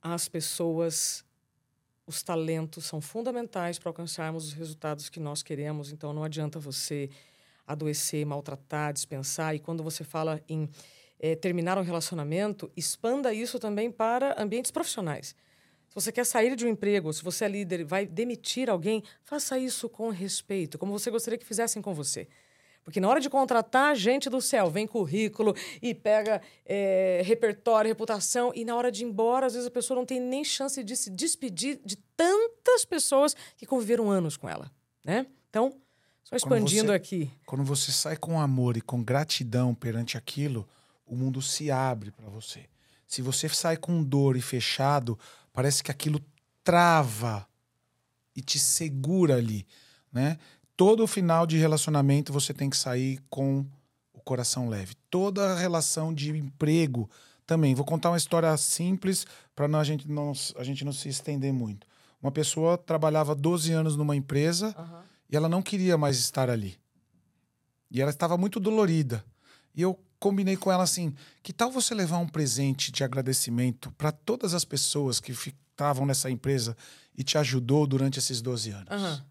as 0.00 0.28
pessoas, 0.28 1.25
os 2.06 2.22
talentos 2.22 2.86
são 2.86 3.00
fundamentais 3.00 3.78
para 3.78 3.90
alcançarmos 3.90 4.46
os 4.46 4.52
resultados 4.52 5.08
que 5.08 5.18
nós 5.18 5.42
queremos. 5.42 5.92
Então 5.92 6.12
não 6.12 6.22
adianta 6.22 6.58
você 6.58 7.10
adoecer, 7.66 8.24
maltratar, 8.24 8.92
dispensar. 8.92 9.54
E 9.54 9.58
quando 9.58 9.82
você 9.82 10.04
fala 10.04 10.40
em 10.48 10.68
é, 11.18 11.34
terminar 11.34 11.76
um 11.78 11.82
relacionamento, 11.82 12.70
expanda 12.76 13.34
isso 13.34 13.58
também 13.58 13.90
para 13.90 14.40
ambientes 14.40 14.70
profissionais. 14.70 15.34
Se 15.88 15.94
você 15.94 16.12
quer 16.12 16.24
sair 16.24 16.54
de 16.54 16.64
um 16.64 16.68
emprego, 16.68 17.12
se 17.12 17.22
você 17.22 17.46
é 17.46 17.48
líder 17.48 17.84
vai 17.84 18.06
demitir 18.06 18.70
alguém, 18.70 19.02
faça 19.22 19.58
isso 19.58 19.88
com 19.88 20.10
respeito, 20.10 20.78
como 20.78 20.92
você 20.92 21.10
gostaria 21.10 21.38
que 21.38 21.46
fizessem 21.46 21.82
com 21.82 21.94
você. 21.94 22.28
Porque 22.86 23.00
na 23.00 23.08
hora 23.08 23.20
de 23.20 23.28
contratar 23.28 23.96
gente 23.96 24.30
do 24.30 24.40
céu, 24.40 24.70
vem 24.70 24.86
currículo 24.86 25.56
e 25.82 25.92
pega 25.92 26.40
é, 26.64 27.20
repertório, 27.24 27.88
reputação, 27.88 28.52
e 28.54 28.64
na 28.64 28.76
hora 28.76 28.92
de 28.92 29.02
ir 29.02 29.08
embora, 29.08 29.46
às 29.46 29.54
vezes 29.54 29.66
a 29.66 29.72
pessoa 29.72 29.98
não 29.98 30.06
tem 30.06 30.20
nem 30.20 30.44
chance 30.44 30.84
de 30.84 30.96
se 30.96 31.10
despedir 31.10 31.80
de 31.84 31.96
tantas 32.16 32.84
pessoas 32.84 33.34
que 33.56 33.66
conviveram 33.66 34.08
anos 34.08 34.36
com 34.36 34.48
ela. 34.48 34.70
Né? 35.04 35.26
Então, 35.50 35.72
só 36.22 36.36
expandindo 36.36 36.86
você- 36.86 36.94
aqui. 36.94 37.30
Quando 37.44 37.64
você 37.64 37.90
sai 37.90 38.16
com 38.16 38.40
amor 38.40 38.76
e 38.76 38.80
com 38.80 39.02
gratidão 39.02 39.74
perante 39.74 40.16
aquilo, 40.16 40.64
o 41.04 41.16
mundo 41.16 41.42
se 41.42 41.72
abre 41.72 42.12
para 42.12 42.28
você. 42.28 42.66
Se 43.04 43.20
você 43.20 43.48
sai 43.48 43.76
com 43.76 44.00
dor 44.00 44.36
e 44.36 44.40
fechado, 44.40 45.18
parece 45.52 45.82
que 45.82 45.90
aquilo 45.90 46.20
trava 46.62 47.48
e 48.34 48.40
te 48.40 48.60
segura 48.60 49.34
ali, 49.36 49.66
né? 50.12 50.38
Todo 50.76 51.06
final 51.06 51.46
de 51.46 51.56
relacionamento 51.56 52.32
você 52.32 52.52
tem 52.52 52.68
que 52.68 52.76
sair 52.76 53.18
com 53.30 53.64
o 54.12 54.20
coração 54.20 54.68
leve. 54.68 54.94
Toda 55.10 55.54
relação 55.54 56.12
de 56.12 56.36
emprego 56.36 57.08
também. 57.46 57.74
Vou 57.74 57.84
contar 57.84 58.10
uma 58.10 58.16
história 58.16 58.54
simples 58.56 59.26
para 59.54 59.66
a 59.78 59.84
gente 59.84 60.06
não 60.08 60.32
a 60.56 60.64
gente 60.64 60.84
não 60.84 60.92
se 60.92 61.08
estender 61.08 61.52
muito. 61.52 61.86
Uma 62.20 62.32
pessoa 62.32 62.76
trabalhava 62.76 63.34
12 63.34 63.72
anos 63.72 63.96
numa 63.96 64.16
empresa 64.16 64.74
e 65.30 65.36
ela 65.36 65.48
não 65.48 65.62
queria 65.62 65.96
mais 65.96 66.18
estar 66.18 66.50
ali. 66.50 66.76
E 67.90 68.00
ela 68.00 68.10
estava 68.10 68.36
muito 68.36 68.58
dolorida. 68.58 69.24
E 69.74 69.80
eu 69.80 69.98
combinei 70.18 70.56
com 70.56 70.72
ela 70.72 70.82
assim: 70.82 71.14
que 71.42 71.52
tal 71.52 71.70
você 71.70 71.94
levar 71.94 72.18
um 72.18 72.28
presente 72.28 72.90
de 72.90 73.04
agradecimento 73.04 73.90
para 73.92 74.10
todas 74.12 74.54
as 74.54 74.64
pessoas 74.64 75.20
que 75.20 75.32
estavam 75.32 76.04
nessa 76.04 76.30
empresa 76.30 76.76
e 77.16 77.22
te 77.22 77.38
ajudou 77.38 77.86
durante 77.86 78.18
esses 78.18 78.42
12 78.42 78.70
anos? 78.70 78.90
Aham. 78.90 79.24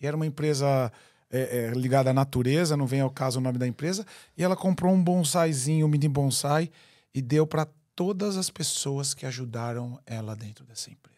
E 0.00 0.06
era 0.06 0.16
uma 0.16 0.26
empresa 0.26 0.92
é, 1.30 1.58
é, 1.58 1.70
ligada 1.70 2.10
à 2.10 2.14
natureza, 2.14 2.76
não 2.76 2.86
vem 2.86 3.00
ao 3.00 3.10
caso 3.10 3.38
o 3.38 3.42
nome 3.42 3.58
da 3.58 3.66
empresa. 3.66 4.06
E 4.36 4.42
ela 4.42 4.56
comprou 4.56 4.92
um 4.92 5.02
bonsaizinho, 5.02 5.86
um 5.86 5.88
mini 5.88 6.08
bonsai, 6.08 6.70
e 7.14 7.20
deu 7.20 7.46
para 7.46 7.66
todas 7.94 8.36
as 8.36 8.50
pessoas 8.50 9.14
que 9.14 9.24
ajudaram 9.26 9.98
ela 10.06 10.36
dentro 10.36 10.64
dessa 10.64 10.90
empresa. 10.90 11.16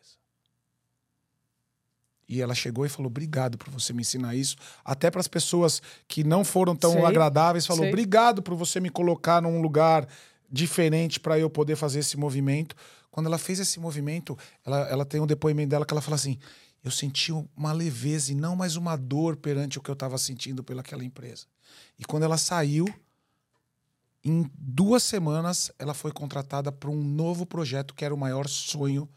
E 2.28 2.42
ela 2.42 2.54
chegou 2.54 2.84
e 2.84 2.88
falou: 2.88 3.10
Obrigado 3.10 3.56
por 3.56 3.70
você 3.70 3.92
me 3.92 4.02
ensinar 4.02 4.34
isso. 4.34 4.56
Até 4.84 5.10
para 5.10 5.20
as 5.20 5.28
pessoas 5.28 5.80
que 6.06 6.22
não 6.22 6.44
foram 6.44 6.76
tão 6.76 6.92
Sei, 6.92 7.04
agradáveis, 7.04 7.66
falou: 7.66 7.82
sei. 7.82 7.88
Obrigado 7.88 8.42
por 8.42 8.54
você 8.54 8.78
me 8.78 8.90
colocar 8.90 9.40
num 9.40 9.62
lugar 9.62 10.06
diferente 10.50 11.18
para 11.18 11.38
eu 11.38 11.48
poder 11.48 11.76
fazer 11.76 12.00
esse 12.00 12.16
movimento. 12.16 12.76
Quando 13.10 13.26
ela 13.26 13.38
fez 13.38 13.58
esse 13.58 13.80
movimento, 13.80 14.36
ela, 14.64 14.88
ela 14.88 15.04
tem 15.06 15.20
um 15.20 15.26
depoimento 15.26 15.70
dela 15.70 15.86
que 15.86 15.92
ela 15.94 16.02
fala 16.02 16.16
assim: 16.16 16.38
Eu 16.82 16.90
senti 16.90 17.32
uma 17.56 17.72
leveza 17.72 18.32
e 18.32 18.34
não 18.34 18.54
mais 18.54 18.76
uma 18.76 18.96
dor 18.96 19.36
perante 19.36 19.78
o 19.78 19.82
que 19.82 19.90
eu 19.90 19.94
estava 19.94 20.16
sentindo 20.16 20.62
pelaquela 20.62 21.04
empresa. 21.04 21.46
E 21.98 22.04
quando 22.04 22.22
ela 22.22 22.38
saiu, 22.38 22.86
em 24.24 24.50
duas 24.54 25.02
semanas, 25.02 25.70
ela 25.78 25.94
foi 25.94 26.12
contratada 26.12 26.70
para 26.70 26.90
um 26.90 27.02
novo 27.02 27.44
projeto 27.46 27.94
que 27.94 28.04
era 28.04 28.14
o 28.14 28.18
maior 28.18 28.48
sonho 28.48 29.08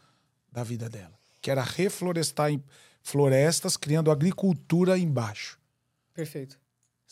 da 0.50 0.62
vida 0.62 0.88
dela, 0.88 1.18
que 1.40 1.50
era 1.50 1.62
reflorestar 1.62 2.50
em 2.50 2.62
florestas, 3.02 3.76
criando 3.76 4.10
agricultura 4.10 4.98
embaixo. 4.98 5.58
Perfeito. 6.14 6.61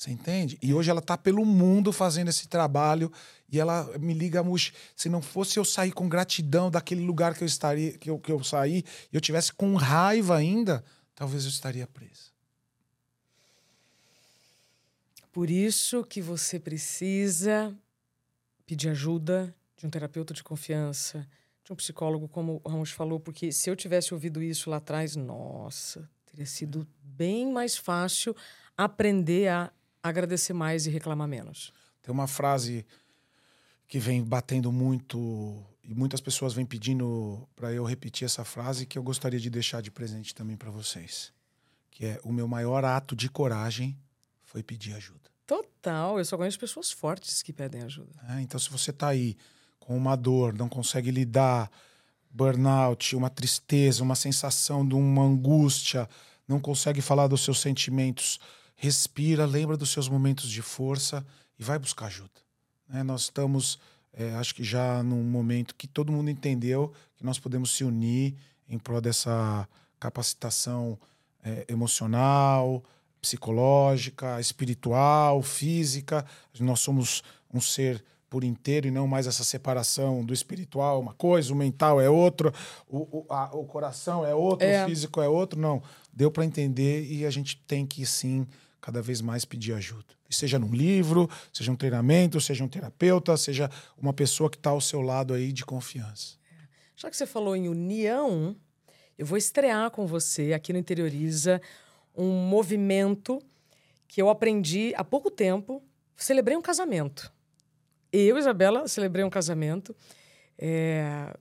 Você 0.00 0.10
entende? 0.12 0.58
E 0.62 0.72
hoje 0.72 0.90
ela 0.90 1.02
tá 1.02 1.18
pelo 1.18 1.44
mundo 1.44 1.92
fazendo 1.92 2.28
esse 2.28 2.48
trabalho 2.48 3.12
e 3.52 3.60
ela 3.60 3.98
me 3.98 4.14
liga, 4.14 4.42
Mush, 4.42 4.72
se 4.96 5.10
não 5.10 5.20
fosse 5.20 5.58
eu 5.58 5.64
sair 5.64 5.92
com 5.92 6.08
gratidão 6.08 6.70
daquele 6.70 7.04
lugar 7.04 7.34
que 7.34 7.44
eu 7.44 7.46
estaria, 7.46 7.98
que 7.98 8.08
eu, 8.08 8.18
que 8.18 8.32
eu 8.32 8.42
saí, 8.42 8.82
e 9.12 9.14
eu 9.14 9.20
tivesse 9.20 9.52
com 9.52 9.74
raiva 9.74 10.38
ainda, 10.38 10.82
talvez 11.14 11.44
eu 11.44 11.50
estaria 11.50 11.86
presa. 11.86 12.30
Por 15.30 15.50
isso 15.50 16.02
que 16.02 16.22
você 16.22 16.58
precisa 16.58 17.76
pedir 18.64 18.88
ajuda 18.88 19.54
de 19.76 19.86
um 19.86 19.90
terapeuta 19.90 20.32
de 20.32 20.42
confiança, 20.42 21.28
de 21.62 21.74
um 21.74 21.76
psicólogo, 21.76 22.26
como 22.26 22.58
o 22.64 22.70
Ramos 22.70 22.90
falou, 22.90 23.20
porque 23.20 23.52
se 23.52 23.68
eu 23.68 23.76
tivesse 23.76 24.14
ouvido 24.14 24.42
isso 24.42 24.70
lá 24.70 24.78
atrás, 24.78 25.14
nossa, 25.14 26.08
teria 26.24 26.46
sido 26.46 26.88
bem 27.02 27.52
mais 27.52 27.76
fácil 27.76 28.34
aprender 28.78 29.48
a 29.48 29.70
agradecer 30.02 30.52
mais 30.52 30.86
e 30.86 30.90
reclamar 30.90 31.28
menos. 31.28 31.72
Tem 32.02 32.12
uma 32.12 32.26
frase 32.26 32.86
que 33.86 33.98
vem 33.98 34.22
batendo 34.22 34.70
muito 34.72 35.64
e 35.82 35.94
muitas 35.94 36.20
pessoas 36.20 36.54
vêm 36.54 36.64
pedindo 36.64 37.48
para 37.56 37.72
eu 37.72 37.84
repetir 37.84 38.24
essa 38.24 38.44
frase 38.44 38.86
que 38.86 38.96
eu 38.96 39.02
gostaria 39.02 39.40
de 39.40 39.50
deixar 39.50 39.82
de 39.82 39.90
presente 39.90 40.34
também 40.34 40.56
para 40.56 40.70
vocês, 40.70 41.32
que 41.90 42.06
é 42.06 42.20
o 42.22 42.32
meu 42.32 42.46
maior 42.46 42.84
ato 42.84 43.16
de 43.16 43.28
coragem 43.28 43.98
foi 44.44 44.62
pedir 44.62 44.94
ajuda. 44.94 45.30
Total, 45.46 46.18
eu 46.18 46.24
só 46.24 46.36
conheço 46.36 46.58
pessoas 46.58 46.92
fortes 46.92 47.42
que 47.42 47.52
pedem 47.52 47.82
ajuda. 47.82 48.10
né? 48.22 48.40
Então, 48.42 48.58
se 48.60 48.70
você 48.70 48.90
está 48.90 49.08
aí 49.08 49.36
com 49.80 49.96
uma 49.96 50.16
dor, 50.16 50.52
não 50.52 50.68
consegue 50.68 51.10
lidar, 51.10 51.68
burnout, 52.30 53.16
uma 53.16 53.28
tristeza, 53.28 54.02
uma 54.04 54.14
sensação 54.14 54.86
de 54.86 54.94
uma 54.94 55.22
angústia, 55.22 56.08
não 56.46 56.60
consegue 56.60 57.00
falar 57.00 57.26
dos 57.26 57.42
seus 57.42 57.60
sentimentos, 57.60 58.38
respira, 58.82 59.44
lembra 59.44 59.76
dos 59.76 59.90
seus 59.90 60.08
momentos 60.08 60.48
de 60.50 60.62
força 60.62 61.22
e 61.58 61.62
vai 61.62 61.78
buscar 61.78 62.06
ajuda. 62.06 62.30
né? 62.88 63.02
Nós 63.02 63.22
estamos, 63.24 63.78
é, 64.10 64.30
acho 64.36 64.54
que 64.54 64.64
já 64.64 65.02
num 65.02 65.22
momento 65.22 65.74
que 65.74 65.86
todo 65.86 66.10
mundo 66.10 66.30
entendeu 66.30 66.90
que 67.14 67.22
nós 67.22 67.38
podemos 67.38 67.72
se 67.72 67.84
unir 67.84 68.34
em 68.66 68.78
prol 68.78 68.98
dessa 69.02 69.68
capacitação 69.98 70.98
é, 71.44 71.66
emocional, 71.68 72.82
psicológica, 73.20 74.40
espiritual, 74.40 75.42
física. 75.42 76.24
Nós 76.58 76.80
somos 76.80 77.22
um 77.52 77.60
ser 77.60 78.02
por 78.30 78.44
inteiro 78.44 78.86
e 78.86 78.90
não 78.90 79.06
mais 79.06 79.26
essa 79.26 79.42
separação 79.44 80.24
do 80.24 80.32
espiritual 80.32 80.96
é 80.96 81.00
uma 81.02 81.12
coisa, 81.14 81.52
o 81.52 81.56
mental 81.56 82.00
é 82.00 82.08
outro, 82.08 82.50
o, 82.88 82.98
o, 82.98 83.26
a- 83.28 83.50
o 83.54 83.64
coração 83.66 84.24
é 84.24 84.32
outro, 84.34 84.64
É. 84.66 84.84
o 84.84 84.88
físico 84.88 85.20
é 85.20 85.28
outro. 85.28 85.60
Não, 85.60 85.82
deu 86.12 86.30
para 86.30 86.44
entender 86.46 87.04
e 87.10 87.26
a 87.26 87.30
gente 87.30 87.56
tem 87.66 87.84
que 87.84 88.06
sim 88.06 88.46
cada 88.80 89.02
vez 89.02 89.20
mais 89.20 89.44
pedir 89.44 89.72
ajuda. 89.74 90.14
E 90.28 90.34
seja 90.34 90.58
num 90.58 90.72
livro, 90.72 91.28
seja 91.52 91.70
um 91.70 91.76
treinamento, 91.76 92.40
seja 92.40 92.64
um 92.64 92.68
terapeuta, 92.68 93.36
seja 93.36 93.70
uma 93.96 94.12
pessoa 94.12 94.48
que 94.48 94.56
está 94.56 94.70
ao 94.70 94.80
seu 94.80 95.00
lado 95.00 95.34
aí 95.34 95.52
de 95.52 95.64
confiança. 95.64 96.38
Já 96.96 97.10
que 97.10 97.16
você 97.16 97.26
falou 97.26 97.56
em 97.56 97.68
união, 97.68 98.56
eu 99.18 99.26
vou 99.26 99.38
estrear 99.38 99.90
com 99.90 100.06
você 100.06 100.52
aqui 100.52 100.72
no 100.72 100.78
Interioriza 100.78 101.60
um 102.14 102.30
movimento 102.30 103.40
que 104.06 104.20
eu 104.20 104.28
aprendi 104.28 104.92
há 104.96 105.04
pouco 105.04 105.30
tempo. 105.30 105.82
Celebrei 106.16 106.56
um 106.56 106.62
casamento. 106.62 107.32
Eu, 108.12 108.36
Isabela, 108.36 108.88
celebrei 108.88 109.24
um 109.24 109.30
casamento. 109.30 109.94
É, 110.58 111.34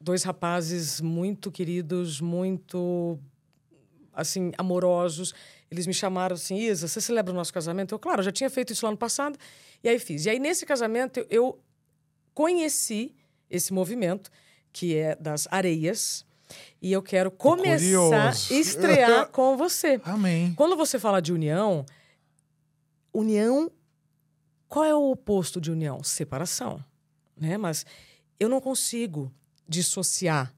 dois 0.00 0.22
rapazes 0.22 1.00
muito 1.00 1.50
queridos, 1.52 2.20
muito 2.20 3.18
assim 4.12 4.52
amorosos. 4.56 5.34
Eles 5.74 5.88
me 5.88 5.92
chamaram 5.92 6.34
assim, 6.34 6.56
Isa, 6.56 6.86
você 6.86 7.00
celebra 7.00 7.32
o 7.32 7.36
nosso 7.36 7.52
casamento? 7.52 7.92
Eu, 7.92 7.98
claro, 7.98 8.20
eu 8.20 8.24
já 8.24 8.30
tinha 8.30 8.48
feito 8.48 8.72
isso 8.72 8.86
lá 8.86 8.92
no 8.92 8.96
passado. 8.96 9.36
E 9.82 9.88
aí 9.88 9.98
fiz. 9.98 10.24
E 10.24 10.30
aí, 10.30 10.38
nesse 10.38 10.64
casamento, 10.64 11.26
eu 11.28 11.58
conheci 12.32 13.12
esse 13.50 13.72
movimento, 13.72 14.30
que 14.72 14.96
é 14.96 15.16
das 15.16 15.48
areias. 15.50 16.24
E 16.80 16.92
eu 16.92 17.02
quero 17.02 17.28
começar 17.28 18.28
a 18.28 18.54
estrear 18.54 19.28
com 19.30 19.56
você. 19.56 20.00
Amém. 20.04 20.54
Quando 20.54 20.76
você 20.76 20.96
fala 20.96 21.20
de 21.20 21.32
união, 21.32 21.84
união, 23.12 23.68
qual 24.68 24.84
é 24.84 24.94
o 24.94 25.10
oposto 25.10 25.60
de 25.60 25.72
união? 25.72 26.04
Separação. 26.04 26.84
Né? 27.36 27.58
Mas 27.58 27.84
eu 28.38 28.48
não 28.48 28.60
consigo 28.60 29.32
dissociar 29.68 30.54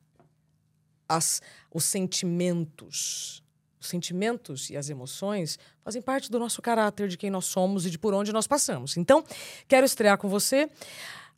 as, 1.08 1.40
os 1.72 1.84
sentimentos 1.84 3.42
os 3.80 3.88
sentimentos 3.88 4.70
e 4.70 4.76
as 4.76 4.88
emoções 4.88 5.58
fazem 5.84 6.00
parte 6.00 6.30
do 6.30 6.38
nosso 6.38 6.60
caráter, 6.62 7.08
de 7.08 7.16
quem 7.16 7.30
nós 7.30 7.46
somos 7.46 7.86
e 7.86 7.90
de 7.90 7.98
por 7.98 8.14
onde 8.14 8.32
nós 8.32 8.46
passamos. 8.46 8.96
Então, 8.96 9.24
quero 9.68 9.84
estrear 9.84 10.18
com 10.18 10.28
você. 10.28 10.68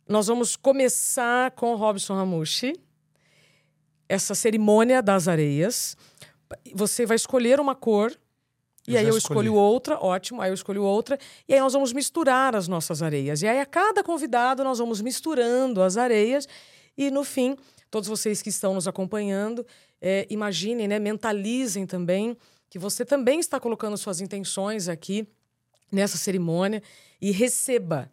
Nós 0.07 0.27
vamos 0.27 0.55
começar 0.55 1.51
com 1.51 1.75
Robson 1.75 2.15
Ramushi, 2.15 2.73
essa 4.07 4.33
cerimônia 4.33 5.01
das 5.03 5.27
areias. 5.27 5.95
Você 6.73 7.05
vai 7.05 7.15
escolher 7.15 7.59
uma 7.59 7.75
cor, 7.75 8.17
e 8.87 8.97
aí 8.97 9.03
eu 9.03 9.15
escolhi. 9.15 9.41
escolho 9.41 9.53
outra, 9.53 10.03
ótimo, 10.03 10.41
aí 10.41 10.49
eu 10.49 10.55
escolho 10.55 10.83
outra, 10.83 11.19
e 11.47 11.53
aí 11.53 11.59
nós 11.59 11.73
vamos 11.73 11.93
misturar 11.93 12.55
as 12.55 12.67
nossas 12.67 13.03
areias. 13.03 13.43
E 13.43 13.47
aí 13.47 13.59
a 13.59 13.65
cada 13.65 14.03
convidado 14.03 14.63
nós 14.63 14.79
vamos 14.79 14.99
misturando 14.99 15.83
as 15.83 15.95
areias, 15.95 16.47
e 16.97 17.11
no 17.11 17.23
fim, 17.23 17.55
todos 17.91 18.09
vocês 18.09 18.41
que 18.41 18.49
estão 18.49 18.73
nos 18.73 18.87
acompanhando, 18.87 19.63
é, 20.01 20.25
imaginem, 20.29 20.87
né, 20.87 20.99
mentalizem 20.99 21.85
também 21.85 22.37
que 22.69 22.77
você 22.77 23.03
também 23.03 23.39
está 23.39 23.59
colocando 23.59 23.97
suas 23.97 24.21
intenções 24.21 24.87
aqui 24.87 25.27
nessa 25.91 26.17
cerimônia 26.17 26.83
e 27.19 27.31
receba 27.31 28.11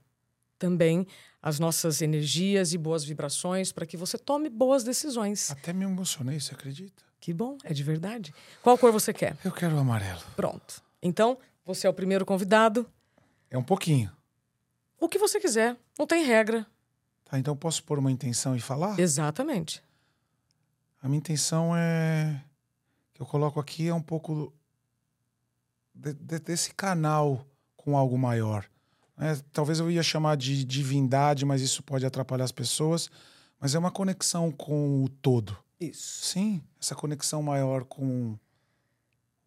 também 0.58 1.06
as 1.42 1.58
nossas 1.60 2.02
energias 2.02 2.72
e 2.72 2.78
boas 2.78 3.04
vibrações 3.04 3.70
para 3.70 3.86
que 3.86 3.96
você 3.96 4.18
tome 4.18 4.48
boas 4.48 4.82
decisões. 4.82 5.50
Até 5.50 5.72
me 5.72 5.84
emocionei, 5.84 6.40
você 6.40 6.54
acredita? 6.54 7.04
Que 7.20 7.32
bom, 7.32 7.56
é 7.62 7.72
de 7.72 7.82
verdade. 7.82 8.34
Qual 8.62 8.76
cor 8.78 8.90
você 8.90 9.12
quer? 9.12 9.36
Eu 9.44 9.52
quero 9.52 9.76
o 9.76 9.78
amarelo. 9.78 10.20
Pronto. 10.34 10.82
Então, 11.02 11.38
você 11.64 11.86
é 11.86 11.90
o 11.90 11.94
primeiro 11.94 12.24
convidado. 12.24 12.88
É 13.50 13.56
um 13.58 13.62
pouquinho. 13.62 14.10
O 14.98 15.08
que 15.08 15.18
você 15.18 15.38
quiser, 15.38 15.76
não 15.98 16.06
tem 16.06 16.24
regra. 16.24 16.66
Tá, 17.24 17.38
então 17.38 17.56
posso 17.56 17.82
pôr 17.82 17.98
uma 17.98 18.10
intenção 18.10 18.56
e 18.56 18.60
falar? 18.60 18.98
Exatamente. 18.98 19.82
A 21.00 21.08
minha 21.08 21.18
intenção 21.18 21.76
é 21.76 22.42
que 23.14 23.22
eu 23.22 23.26
coloco 23.26 23.60
aqui 23.60 23.88
é 23.88 23.94
um 23.94 24.02
pouco 24.02 24.52
de, 25.94 26.12
de, 26.12 26.38
desse 26.38 26.74
canal 26.74 27.46
com 27.76 27.96
algo 27.96 28.18
maior. 28.18 28.66
É, 29.18 29.34
talvez 29.52 29.78
eu 29.78 29.90
ia 29.90 30.02
chamar 30.02 30.36
de 30.36 30.64
divindade, 30.64 31.44
mas 31.44 31.62
isso 31.62 31.82
pode 31.82 32.04
atrapalhar 32.04 32.44
as 32.44 32.52
pessoas. 32.52 33.10
Mas 33.58 33.74
é 33.74 33.78
uma 33.78 33.90
conexão 33.90 34.52
com 34.52 35.02
o 35.04 35.08
todo. 35.08 35.56
Isso. 35.80 36.26
Sim, 36.26 36.62
essa 36.80 36.94
conexão 36.94 37.42
maior 37.42 37.84
com 37.84 38.38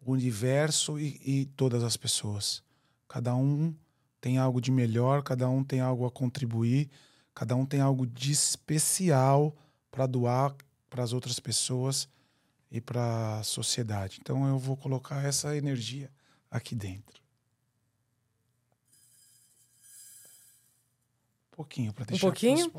o 0.00 0.12
universo 0.12 0.98
e, 0.98 1.20
e 1.24 1.46
todas 1.56 1.84
as 1.84 1.96
pessoas. 1.96 2.62
Cada 3.06 3.34
um 3.34 3.74
tem 4.20 4.38
algo 4.38 4.60
de 4.60 4.70
melhor, 4.70 5.22
cada 5.22 5.48
um 5.48 5.62
tem 5.62 5.80
algo 5.80 6.06
a 6.06 6.10
contribuir, 6.10 6.90
cada 7.34 7.54
um 7.54 7.64
tem 7.64 7.80
algo 7.80 8.06
de 8.06 8.32
especial 8.32 9.54
para 9.90 10.06
doar 10.06 10.54
para 10.90 11.04
as 11.04 11.12
outras 11.12 11.38
pessoas 11.38 12.08
e 12.70 12.80
para 12.80 13.38
a 13.38 13.42
sociedade. 13.44 14.18
Então 14.20 14.46
eu 14.46 14.58
vou 14.58 14.76
colocar 14.76 15.24
essa 15.24 15.56
energia 15.56 16.10
aqui 16.50 16.74
dentro. 16.74 17.22
Um 21.52 21.56
pouquinho 21.56 21.92
para 21.92 22.04
deixar 22.04 22.26
um 22.26 22.30
pouquinho. 22.30 22.72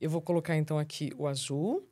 Eu 0.00 0.10
vou 0.10 0.22
colocar 0.22 0.56
então 0.56 0.78
aqui 0.78 1.12
o 1.16 1.26
azul. 1.26 1.86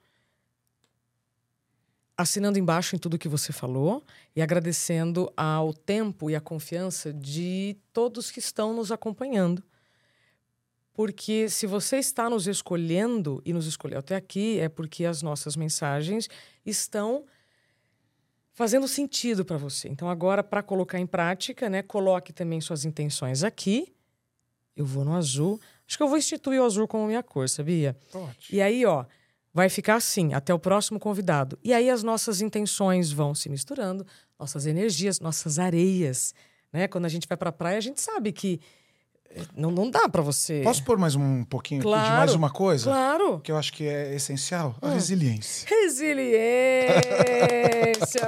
Assinando 2.17 2.59
embaixo 2.59 2.95
em 2.95 2.99
tudo 2.99 3.19
que 3.19 3.29
você 3.29 3.51
falou 3.51 4.05
e 4.37 4.43
agradecendo 4.43 5.33
ao 5.35 5.73
tempo 5.73 6.29
e 6.29 6.37
à 6.37 6.41
confiança 6.41 7.13
de 7.15 7.79
todos 7.95 8.31
que 8.31 8.41
estão 8.41 8.75
nos 8.75 8.93
acompanhando 8.93 9.63
porque 10.93 11.49
se 11.49 11.67
você 11.67 11.99
está 11.99 12.29
nos 12.29 12.47
escolhendo 12.47 13.41
e 13.45 13.53
nos 13.53 13.67
escolheu 13.67 13.99
até 13.99 14.17
aqui, 14.17 14.59
é 14.59 14.69
porque 14.69 15.05
as 15.05 15.23
nossas 15.23 15.57
mensagens 15.57 16.29
estão 16.65 17.25
fazendo 18.53 18.87
sentido 18.87 19.45
para 19.45 19.57
você. 19.57 19.89
Então, 19.89 20.11
agora, 20.11 20.43
para 20.43 20.63
colocar 20.63 20.99
em 20.99 21.07
prática, 21.07 21.71
né, 21.71 21.83
coloque 21.83 22.33
também 22.33 22.61
suas 22.61 22.85
intenções 22.85 23.43
aqui. 23.43 23.95
Eu 24.77 24.85
vou 24.85 25.05
no 25.05 25.15
azul. 25.15 25.61
Acho 25.87 25.97
que 25.97 26.03
eu 26.03 26.09
vou 26.09 26.19
instituir 26.19 26.61
o 26.61 26.65
azul 26.65 26.87
como 26.87 27.07
minha 27.07 27.23
cor, 27.23 27.49
sabia? 27.49 27.97
Ótimo. 28.13 28.35
E 28.51 28.61
aí, 28.61 28.85
ó, 28.85 29.05
vai 29.53 29.69
ficar 29.69 29.97
assim 29.97 30.35
até 30.35 30.53
o 30.53 30.59
próximo 30.59 30.99
convidado. 30.99 31.59
E 31.65 31.73
aí 31.73 31.91
as 31.91 32.03
nossas 32.03 32.41
intenções 32.41 33.11
vão 33.11 33.35
se 33.35 33.49
misturando, 33.49 34.07
nossas 34.39 34.67
energias, 34.67 35.21
nossas 35.21 35.59
areias. 35.59 36.35
Né? 36.73 36.87
Quando 36.87 37.07
a 37.07 37.09
gente 37.09 37.27
vai 37.27 37.37
para 37.37 37.51
a 37.51 37.53
praia, 37.53 37.79
a 37.79 37.81
gente 37.81 38.01
sabe 38.01 38.33
que 38.33 38.61
não, 39.57 39.71
não 39.71 39.89
dá 39.91 40.09
para 40.09 40.23
você. 40.23 40.63
Posso 40.63 40.83
pôr 40.83 40.99
mais 40.99 41.15
um 41.15 41.45
pouquinho 41.45 41.83
claro, 41.83 42.05
de 42.05 42.17
mais 42.17 42.35
uma 42.35 42.51
coisa? 42.51 42.85
Claro. 42.85 43.41
Que 43.41 43.53
eu 43.53 43.57
acho 43.57 43.73
que 43.73 43.85
é 43.85 44.15
essencial? 44.15 44.75
A 44.83 44.89
hum. 44.89 44.95
resiliência. 44.95 45.69
Resiliência, 45.69 46.41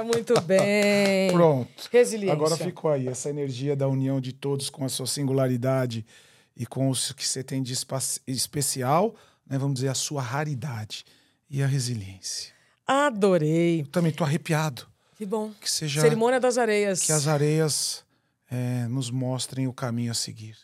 muito 0.05 0.39
bem. 0.41 1.31
Pronto. 1.31 1.89
Resiliência. 1.91 2.33
Agora 2.33 2.55
ficou 2.55 2.91
aí, 2.91 3.07
essa 3.07 3.29
energia 3.29 3.75
da 3.75 3.87
união 3.87 4.21
de 4.21 4.31
todos 4.31 4.69
com 4.69 4.85
a 4.85 4.89
sua 4.89 5.05
singularidade 5.05 6.05
e 6.55 6.65
com 6.65 6.89
o 6.89 6.93
que 6.93 7.27
você 7.27 7.43
tem 7.43 7.61
de 7.61 7.73
especial, 8.27 9.13
né, 9.45 9.57
vamos 9.57 9.75
dizer, 9.75 9.89
a 9.89 9.95
sua 9.95 10.21
raridade 10.21 11.03
e 11.49 11.61
a 11.61 11.67
resiliência. 11.67 12.53
Adorei. 12.87 13.81
Eu 13.81 13.87
também 13.87 14.11
tô 14.11 14.23
arrepiado. 14.23 14.87
Que 15.17 15.25
bom. 15.25 15.51
Que 15.59 15.69
seja. 15.69 16.01
Cerimônia 16.01 16.39
das 16.39 16.57
areias. 16.57 17.01
Que 17.01 17.11
as 17.11 17.27
areias 17.27 18.03
é, 18.49 18.87
nos 18.87 19.09
mostrem 19.09 19.67
o 19.67 19.73
caminho 19.73 20.11
a 20.11 20.15
seguir. 20.15 20.55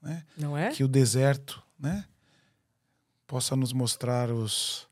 Né? 0.00 0.24
Não 0.36 0.56
é? 0.56 0.70
Que 0.70 0.84
o 0.84 0.88
deserto 0.88 1.62
né, 1.78 2.04
possa 3.26 3.56
nos 3.56 3.72
mostrar 3.72 4.30
os 4.30 4.88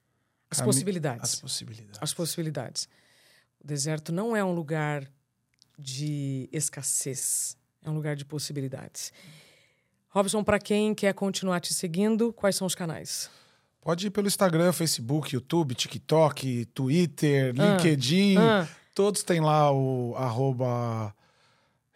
as 0.50 0.60
possibilidades. 0.60 1.34
As 1.34 1.40
possibilidades. 1.40 1.98
As 2.02 2.14
possibilidades. 2.14 2.88
O 3.60 3.66
deserto 3.66 4.12
não 4.12 4.36
é 4.36 4.44
um 4.44 4.52
lugar 4.52 5.06
de 5.78 6.48
escassez, 6.52 7.56
é 7.82 7.90
um 7.90 7.94
lugar 7.94 8.16
de 8.16 8.24
possibilidades. 8.24 9.12
Robson, 10.08 10.42
para 10.42 10.58
quem 10.58 10.94
quer 10.94 11.12
continuar 11.12 11.60
te 11.60 11.74
seguindo, 11.74 12.32
quais 12.32 12.56
são 12.56 12.66
os 12.66 12.74
canais? 12.74 13.28
Pode 13.82 14.06
ir 14.06 14.10
pelo 14.10 14.26
Instagram, 14.26 14.72
Facebook, 14.72 15.34
YouTube, 15.34 15.74
TikTok, 15.74 16.64
Twitter, 16.66 17.54
ah, 17.58 17.76
LinkedIn. 17.76 18.36
Ah. 18.38 18.68
Todos 18.94 19.22
têm 19.22 19.40
lá 19.40 19.70
o 19.70 20.14
arroba 20.16 21.14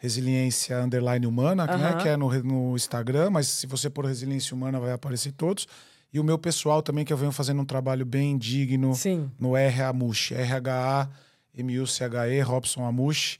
Resiliência 0.01 0.83
Underline 0.83 1.25
Humana, 1.27 1.71
uhum. 1.71 1.79
né, 1.79 1.95
que 2.01 2.09
é 2.09 2.17
no, 2.17 2.33
no 2.43 2.75
Instagram, 2.75 3.29
mas 3.29 3.49
se 3.49 3.67
você 3.67 3.91
pôr 3.91 4.07
Resiliência 4.07 4.57
Humana 4.57 4.81
vai 4.81 4.93
aparecer 4.93 5.33
todos. 5.33 5.69
E 6.11 6.19
o 6.19 6.25
meu 6.25 6.39
pessoal 6.39 6.83
também, 6.83 7.05
que 7.05 7.13
eu 7.13 7.19
venho 7.19 7.31
fazendo 7.31 7.61
um 7.61 7.67
trabalho 7.67 8.07
bem 8.07 8.39
digno 8.39 8.95
Sim. 8.95 9.31
no 9.39 9.55
RH 9.55 9.93
R-H-A-M-U-C-H-E, 10.33 12.41
Robson 12.41 12.83
Amush. 12.85 13.39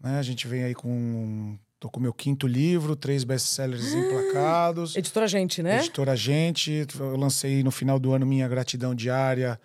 Né? 0.00 0.18
A 0.18 0.22
gente 0.22 0.48
vem 0.48 0.64
aí 0.64 0.74
com. 0.74 1.58
Tô 1.78 1.90
com 1.90 2.00
o 2.00 2.02
meu 2.02 2.14
quinto 2.14 2.46
livro, 2.46 2.96
três 2.96 3.22
best-sellers 3.22 3.92
emplacados. 3.92 4.96
Editora 4.96 5.28
Gente, 5.28 5.62
né? 5.62 5.78
Editora 5.78 6.16
Gente. 6.16 6.86
Eu 6.98 7.16
lancei 7.16 7.62
no 7.62 7.70
final 7.70 8.00
do 8.00 8.14
ano 8.14 8.26
Minha 8.26 8.48
Gratidão 8.48 8.94
Diária, 8.94 9.60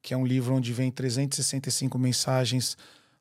que 0.00 0.14
é 0.14 0.16
um 0.16 0.24
livro 0.24 0.54
onde 0.54 0.72
vem 0.72 0.90
365 0.90 1.98
mensagens 1.98 2.76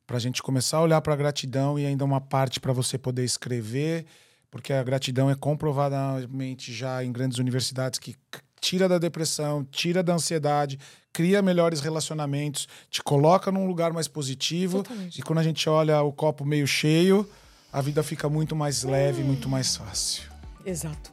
para 0.07 0.15
a 0.15 0.19
gente 0.19 0.41
começar 0.41 0.77
a 0.77 0.81
olhar 0.81 1.01
para 1.01 1.13
a 1.13 1.17
gratidão 1.17 1.77
e 1.77 1.85
ainda 1.85 2.05
uma 2.05 2.21
parte 2.21 2.61
para 2.61 2.71
você 2.71 2.97
poder 2.97 3.25
escrever, 3.25 4.05
porque 4.49 4.71
a 4.71 4.81
gratidão 4.81 5.29
é 5.29 5.35
comprovadamente 5.35 6.73
já 6.73 7.03
em 7.03 7.11
grandes 7.11 7.37
universidades 7.37 7.99
que 7.99 8.15
tira 8.61 8.87
da 8.87 8.97
depressão, 8.97 9.65
tira 9.65 10.01
da 10.01 10.13
ansiedade, 10.13 10.79
cria 11.11 11.41
melhores 11.41 11.81
relacionamentos, 11.81 12.67
te 12.89 13.03
coloca 13.03 13.51
num 13.51 13.67
lugar 13.67 13.91
mais 13.91 14.07
positivo. 14.07 14.83
Totalmente. 14.83 15.19
E 15.19 15.21
quando 15.21 15.39
a 15.39 15.43
gente 15.43 15.69
olha 15.69 16.01
o 16.01 16.13
copo 16.13 16.45
meio 16.45 16.65
cheio, 16.65 17.29
a 17.71 17.81
vida 17.81 18.01
fica 18.01 18.29
muito 18.29 18.55
mais 18.55 18.83
leve, 18.83 19.21
hum. 19.21 19.25
muito 19.25 19.49
mais 19.49 19.75
fácil. 19.75 20.23
Exato. 20.65 21.11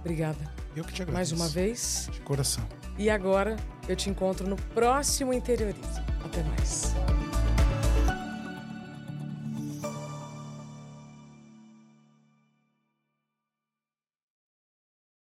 Obrigada. 0.00 0.52
Eu 0.76 0.84
que 0.84 0.92
te 0.92 1.02
agradeço. 1.02 1.12
Mais 1.12 1.32
uma 1.32 1.48
vez. 1.48 2.08
De 2.12 2.20
coração. 2.20 2.66
E 2.98 3.08
agora 3.08 3.56
eu 3.88 3.96
te 3.96 4.10
encontro 4.10 4.46
no 4.46 4.56
próximo 4.56 5.32
interiorismo. 5.32 6.04
Até 6.24 6.42
mais. 6.42 6.92